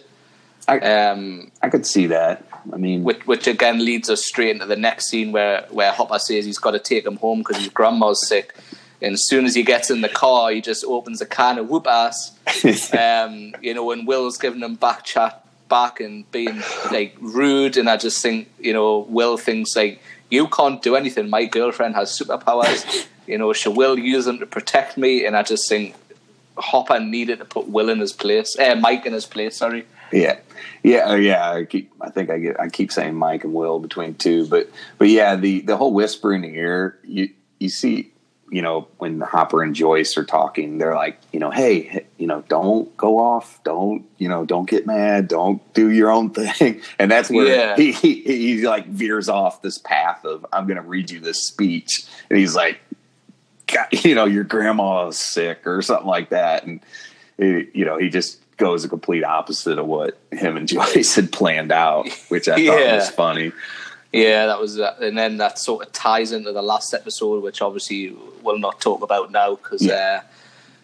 [0.68, 2.46] I, um, I could see that.
[2.72, 6.20] I mean, which, which, again leads us straight into the next scene where where Hopper
[6.20, 8.56] says he's got to take him home because his grandma's sick.
[9.02, 11.70] And as soon as he gets in the car, he just opens a can of
[11.70, 12.32] whoop ass.
[12.94, 16.62] um, you know, and Will's giving him back chat back and being
[16.92, 17.76] like rude.
[17.76, 21.30] And I just think, you know, Will thinks like you can't do anything.
[21.30, 23.08] My girlfriend has superpowers.
[23.28, 25.26] you know, she will use them to protect me.
[25.26, 25.96] And I just think
[26.58, 29.58] Hopper needed to put Will in his place, uh, Mike in his place.
[29.58, 29.86] Sorry.
[30.14, 30.38] Yeah,
[30.84, 31.52] yeah, uh, yeah.
[31.52, 31.92] I keep.
[32.00, 32.60] I think I get.
[32.60, 36.34] I keep saying Mike and Will between two, but but yeah, the the whole whisper
[36.34, 37.00] in the ear.
[37.04, 38.14] You you see
[38.54, 42.44] you know, when Hopper and Joyce are talking, they're like, you know, hey, you know,
[42.48, 47.10] don't go off, don't, you know, don't get mad, don't do your own thing, and
[47.10, 47.76] that's where yeah.
[47.76, 51.48] he, he, he like veers off this path of I'm going to read you this
[51.48, 52.80] speech, and he's like,
[53.92, 56.80] you know, your grandma is sick or something like that, and
[57.40, 61.32] it, you know, he just goes the complete opposite of what him and Joyce had
[61.32, 62.72] planned out, which I yeah.
[62.72, 63.52] thought was funny.
[64.12, 67.64] Yeah, that was, uh, and then that sort of ties into the last episode, which
[67.64, 70.22] obviously we'll not talk about now because yeah.
[70.22, 70.28] uh,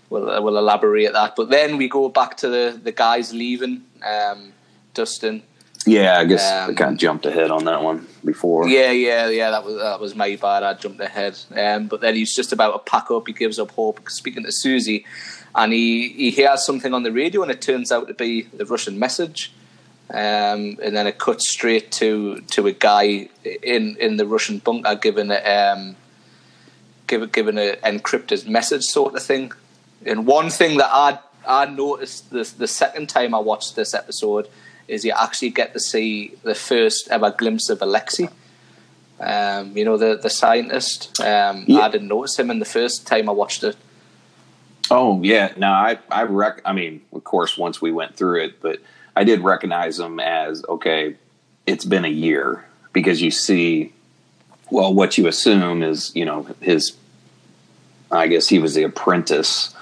[0.10, 1.36] we'll uh, we'll elaborate that.
[1.36, 4.54] But then we go back to the the guys leaving, um,
[4.96, 5.44] Dustin.
[5.86, 8.68] Yeah, I guess um, I kind of jumped ahead on that one before.
[8.68, 9.52] Yeah, yeah, yeah.
[9.52, 10.64] That was that was my bad.
[10.64, 11.38] I jumped ahead.
[11.56, 13.28] Um, but then he's just about to pack up.
[13.28, 14.10] He gives up hope.
[14.10, 15.06] Speaking to Suzie,
[15.56, 18.66] and he he hears something on the radio, and it turns out to be the
[18.66, 19.52] Russian message.
[20.12, 24.96] Um, and then it cuts straight to to a guy in in the Russian bunker
[24.96, 25.96] giving a um,
[27.06, 29.52] give, giving an encrypted message sort of thing.
[30.06, 34.48] And one thing that I I noticed the the second time I watched this episode
[34.88, 38.30] is you actually get to see the first ever glimpse of Alexei.
[39.20, 41.20] Um, you know the the scientist.
[41.20, 41.82] Um, yeah.
[41.82, 43.76] I didn't notice him in the first time I watched it.
[44.92, 46.62] Oh yeah, no, I I rec.
[46.66, 48.80] I mean, of course, once we went through it, but
[49.16, 51.16] I did recognize them as okay.
[51.66, 53.94] It's been a year because you see,
[54.72, 56.96] well, what you assume is you know his.
[58.12, 59.76] I guess he was the apprentice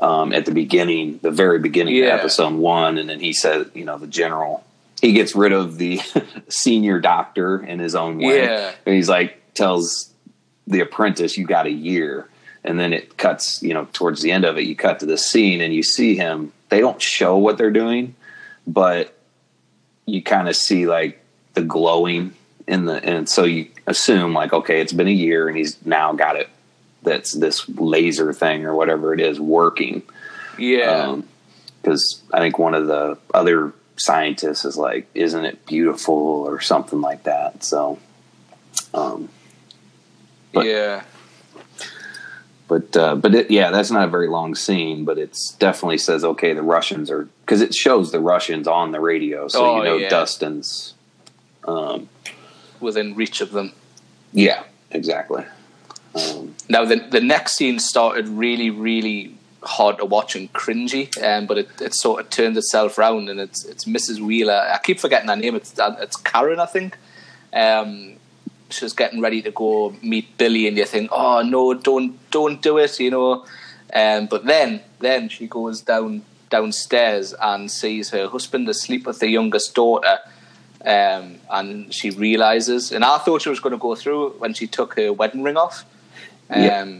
[0.00, 2.14] um, at the beginning, the very beginning yeah.
[2.14, 4.64] of episode one, and then he said, you know, the general.
[5.00, 6.00] He gets rid of the
[6.48, 8.42] senior doctor in his own way.
[8.42, 8.72] Yeah.
[8.84, 10.12] And he's like tells
[10.66, 12.28] the apprentice, "You got a year."
[12.62, 15.16] And then it cuts, you know, towards the end of it, you cut to the
[15.16, 16.52] scene and you see him.
[16.68, 18.14] They don't show what they're doing,
[18.66, 19.16] but
[20.06, 22.34] you kind of see like the glowing
[22.66, 26.12] in the and so you assume like okay it's been a year and he's now
[26.12, 26.48] got it.
[27.02, 30.02] That's this laser thing or whatever it is working.
[30.58, 31.20] Yeah.
[31.82, 36.14] Because um, i think one of the other scientists is like isn't it beautiful?
[36.14, 37.64] or something like that.
[37.64, 37.98] So
[38.94, 39.28] um
[40.52, 41.02] but, yeah
[42.70, 46.24] but uh, but it, yeah, that's not a very long scene, but it's definitely says
[46.24, 49.84] okay, the Russians are because it shows the Russians on the radio, so oh, you
[49.84, 50.08] know yeah.
[50.08, 50.94] Dustin's
[51.64, 52.08] um,
[52.78, 53.72] within reach of them.
[54.32, 54.62] Yeah,
[54.92, 55.44] exactly.
[56.14, 61.46] Um, now the the next scene started really really hard to watch and cringy, um,
[61.46, 64.20] but it, it sort of turned itself around, and it's it's Mrs.
[64.20, 64.70] Wheeler.
[64.72, 65.56] I keep forgetting her name.
[65.56, 66.96] It's it's Karen, I think.
[67.52, 68.19] Um,
[68.70, 72.78] she's getting ready to go meet Billy, and you think, oh no, don't don't do
[72.78, 73.44] it, you know.
[73.92, 79.28] Um, but then then she goes down downstairs and sees her husband asleep with the
[79.28, 80.18] youngest daughter.
[80.84, 84.66] Um, and she realizes, and I thought she was going to go through when she
[84.66, 85.84] took her wedding ring off.
[86.48, 86.94] Um, yeah.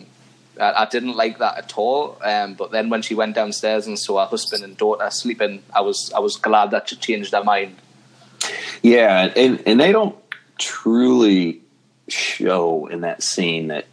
[0.61, 2.19] I, I, didn't like that at all.
[2.23, 5.81] Um, but then when she went downstairs and saw her husband and daughter sleeping, I
[5.81, 7.77] was I was glad that she changed her mind.
[8.83, 10.15] Yeah, and and they don't
[10.61, 11.61] truly
[12.09, 13.87] show in that scene that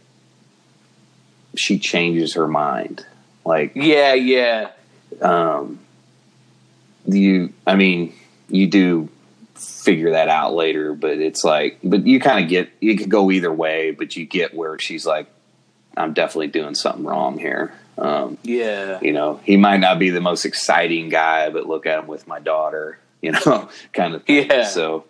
[1.56, 3.04] she changes her mind.
[3.44, 4.70] Like, Yeah, yeah.
[5.22, 5.80] um,
[7.06, 8.14] you, I mean,
[8.48, 9.08] you do
[9.54, 13.30] figure that out later, but it's like, but you kind of get, you could go
[13.30, 15.26] either way, but you get where she's like,
[15.96, 17.72] I'm definitely doing something wrong here.
[17.96, 19.00] Um, Yeah.
[19.02, 22.28] you know, he might not be the most exciting guy, but look at him with
[22.28, 24.46] my daughter, you know, kind of thing.
[24.50, 24.64] Yeah.
[24.68, 25.04] So,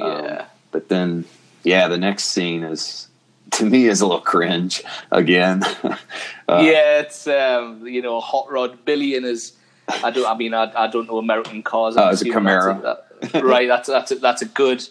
[0.00, 0.44] um, Yeah.
[0.74, 1.24] But then,
[1.62, 3.06] yeah, the next scene is
[3.52, 5.62] to me is a little cringe again.
[5.84, 5.96] uh,
[6.48, 9.52] yeah, it's um, you know, hot rod Billy and his.
[10.02, 10.26] I don't.
[10.26, 11.96] I mean, I, I don't know American cars.
[11.96, 12.82] Oh, it's a assuming that's Camaro.
[13.30, 13.68] that- right.
[13.68, 14.82] That's that's a, that's a good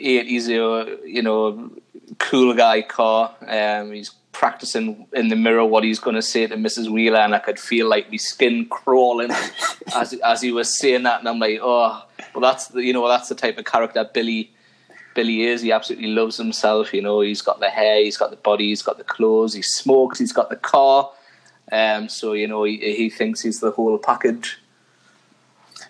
[0.00, 1.70] eighties, you know,
[2.16, 3.34] cool guy car.
[3.46, 6.90] Um, he's practicing in the mirror what he's going to say to Mrs.
[6.90, 9.30] Wheeler, and I could feel like my skin crawling
[9.94, 12.02] as as he was saying that, and I'm like, oh,
[12.34, 14.50] well, that's the you know that's the type of character Billy.
[15.14, 15.62] Billy is.
[15.62, 16.92] He absolutely loves himself.
[16.92, 19.62] You know, he's got the hair, he's got the body, he's got the clothes, he
[19.62, 21.10] smokes, he's got the car.
[21.70, 24.58] Um, so you know, he, he thinks he's the whole package.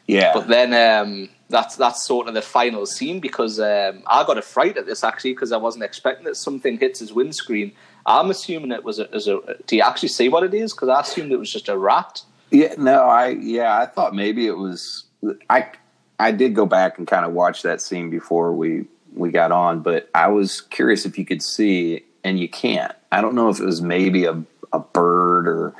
[0.06, 4.38] yeah, But then um, that's that's sort of the final scene because um, I got
[4.38, 7.72] a fright at this actually because I wasn't expecting that something hits his windscreen.
[8.04, 9.40] I'm assuming it was a, as a.
[9.66, 10.72] Do you actually see what it is?
[10.72, 12.22] Because I assumed it was just a rat.
[12.52, 15.04] yeah, no, I, yeah, I thought maybe it was,
[15.48, 15.70] I,
[16.18, 18.84] I did go back and kind of watch that scene before we,
[19.14, 22.92] we got on, but I was curious if you could see, and you can't.
[23.10, 24.42] I don't know if it was maybe a,
[24.72, 25.74] a bird or,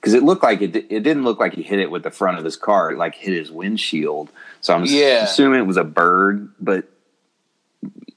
[0.00, 2.38] because it looked like it, it didn't look like he hit it with the front
[2.38, 2.92] of his car.
[2.92, 4.30] It like hit his windshield.
[4.60, 5.24] So I'm Yeah.
[5.24, 6.88] assuming it was a bird, but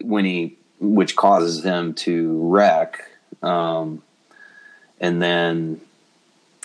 [0.01, 3.03] when he, which causes him to wreck.
[3.41, 4.01] Um,
[4.99, 5.81] and then,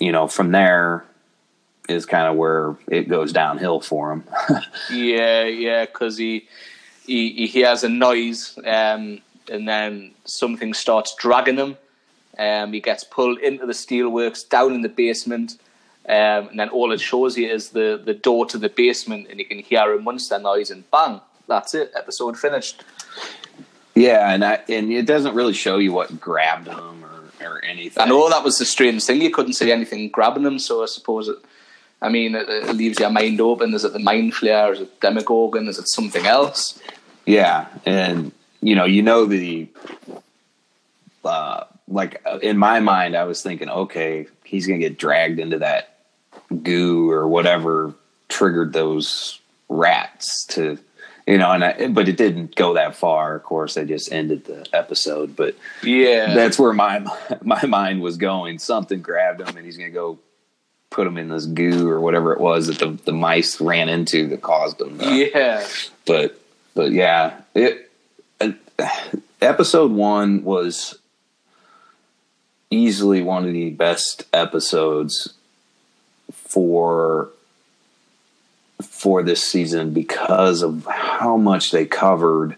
[0.01, 1.05] you know, from there
[1.89, 4.25] is kind of where it goes downhill for him.
[4.93, 6.47] Yeah, yeah, because he,
[7.07, 11.77] he he hears a noise, um, and then something starts dragging him.
[12.39, 15.53] Um, he gets pulled into the steelworks down in the basement,
[16.09, 19.39] um, and then all it shows you is the, the door to the basement, and
[19.39, 21.93] you can hear a monster noise, and bang, that's it.
[21.97, 22.83] Episode finished.
[23.95, 24.33] yeah.
[24.33, 28.03] And I, and it doesn't really show you what grabbed him or, or anything.
[28.03, 29.23] I know that was the strange thing.
[29.23, 31.37] You couldn't see anything grabbing him, so I suppose it.
[32.05, 33.73] I mean, it, it leaves your mind open.
[33.73, 34.73] Is it the mind flayer?
[34.73, 35.69] Is it Demogorgon?
[35.69, 36.79] Is it something else?
[37.25, 38.31] Yeah, and
[38.61, 39.69] you know, you know the
[41.25, 45.61] uh, like uh, in my mind, I was thinking, okay, he's gonna get dragged into
[45.61, 45.97] that
[46.63, 47.95] goo or whatever
[48.29, 49.41] triggered those
[49.71, 50.79] rats to,
[51.27, 53.35] you know, and I, but it didn't go that far.
[53.35, 57.03] Of course, they just ended the episode, but Yeah, that's where my
[57.43, 58.59] my mind was going.
[58.59, 60.19] Something grabbed him, and he's gonna go
[60.95, 64.29] put them in this goo or whatever it was that the, the mice ran into
[64.29, 64.97] that caused them.
[64.99, 65.67] to- yeah.
[66.07, 66.41] but
[66.75, 67.91] but yeah, it
[68.41, 68.53] uh,
[69.41, 70.99] episode one was
[72.71, 75.35] easily one of the best episodes
[76.33, 77.29] for
[78.83, 82.57] for this season because of how much they covered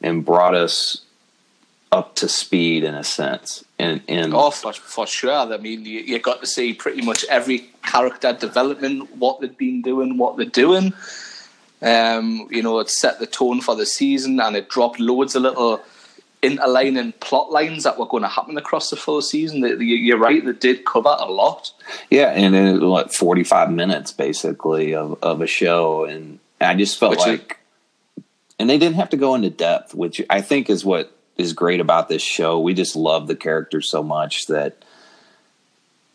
[0.00, 1.02] and brought us
[1.92, 5.30] up to speed in a sense and and Oh, for, for sure.
[5.52, 9.82] I mean, you, you got to see pretty much every character development, what they've been
[9.82, 10.94] doing, what they're doing.
[11.82, 15.42] Um, you know, it set the tone for the season and it dropped loads of
[15.42, 15.82] little
[16.42, 19.62] interlining plot lines that were going to happen across the full season.
[19.80, 21.72] You're right, they did cover a lot.
[22.10, 26.98] Yeah, and then what forty five minutes basically of, of a show, and I just
[26.98, 27.58] felt Which is- like,
[28.58, 31.80] and they didn't have to go into depth, which I think is what is great
[31.80, 32.60] about this show.
[32.60, 34.76] We just love the characters so much that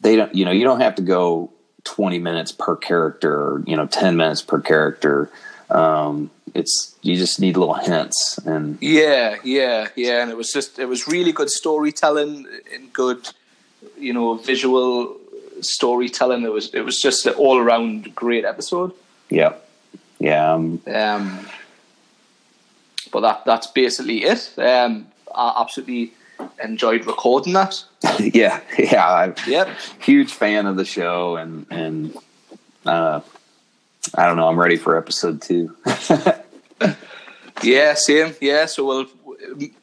[0.02, 1.52] they don't, you know, you don't have to go
[1.84, 5.30] twenty minutes per character, or, you know, ten minutes per character.
[5.70, 10.22] Um, it's you just need little hints, and Yeah, yeah, yeah.
[10.22, 13.28] And it was just, it was really good storytelling and good,
[13.98, 15.18] you know, visual
[15.62, 16.44] storytelling.
[16.44, 18.94] It was, it was just an all around great episode.
[19.30, 19.54] yeah,
[20.20, 21.48] yeah, um, Um,
[23.18, 24.54] but that that's basically it.
[24.60, 26.12] Um, I absolutely
[26.64, 27.84] enjoyed recording that.
[28.20, 29.06] yeah, yeah.
[29.08, 29.70] I, Yep.
[30.00, 32.16] huge fan of the show and and
[32.86, 33.22] uh
[34.16, 35.76] I don't know, I'm ready for episode 2.
[37.64, 38.36] Yeah, same.
[38.40, 38.68] Yeah.
[38.68, 39.08] So we'll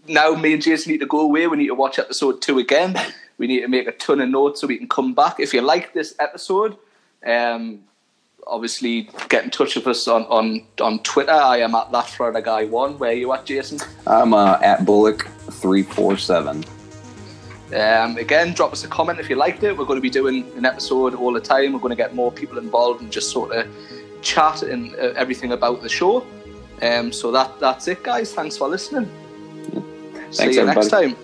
[0.07, 1.49] now me and Jason need to go away.
[1.49, 2.97] We need to watch episode two again.
[3.37, 5.41] We need to make a ton of notes so we can come back.
[5.41, 6.76] If you like this episode,
[7.26, 7.80] um,
[8.47, 11.32] obviously get in touch with us on, on, on Twitter.
[11.32, 12.99] I am at that Florida guy one.
[12.99, 13.78] Where are you at, Jason?
[14.07, 16.64] I'm uh, at Bullock 347.
[17.74, 19.76] Um, again, drop us a comment if you liked it.
[19.76, 21.72] We're going to be doing an episode all the time.
[21.72, 23.66] We're going to get more people involved and just sort of
[24.22, 26.26] chat and uh, everything about the show.
[26.82, 28.32] Um, so that that's it, guys.
[28.34, 29.11] Thanks for listening.
[30.30, 30.74] See you everybody.
[30.74, 31.16] next time.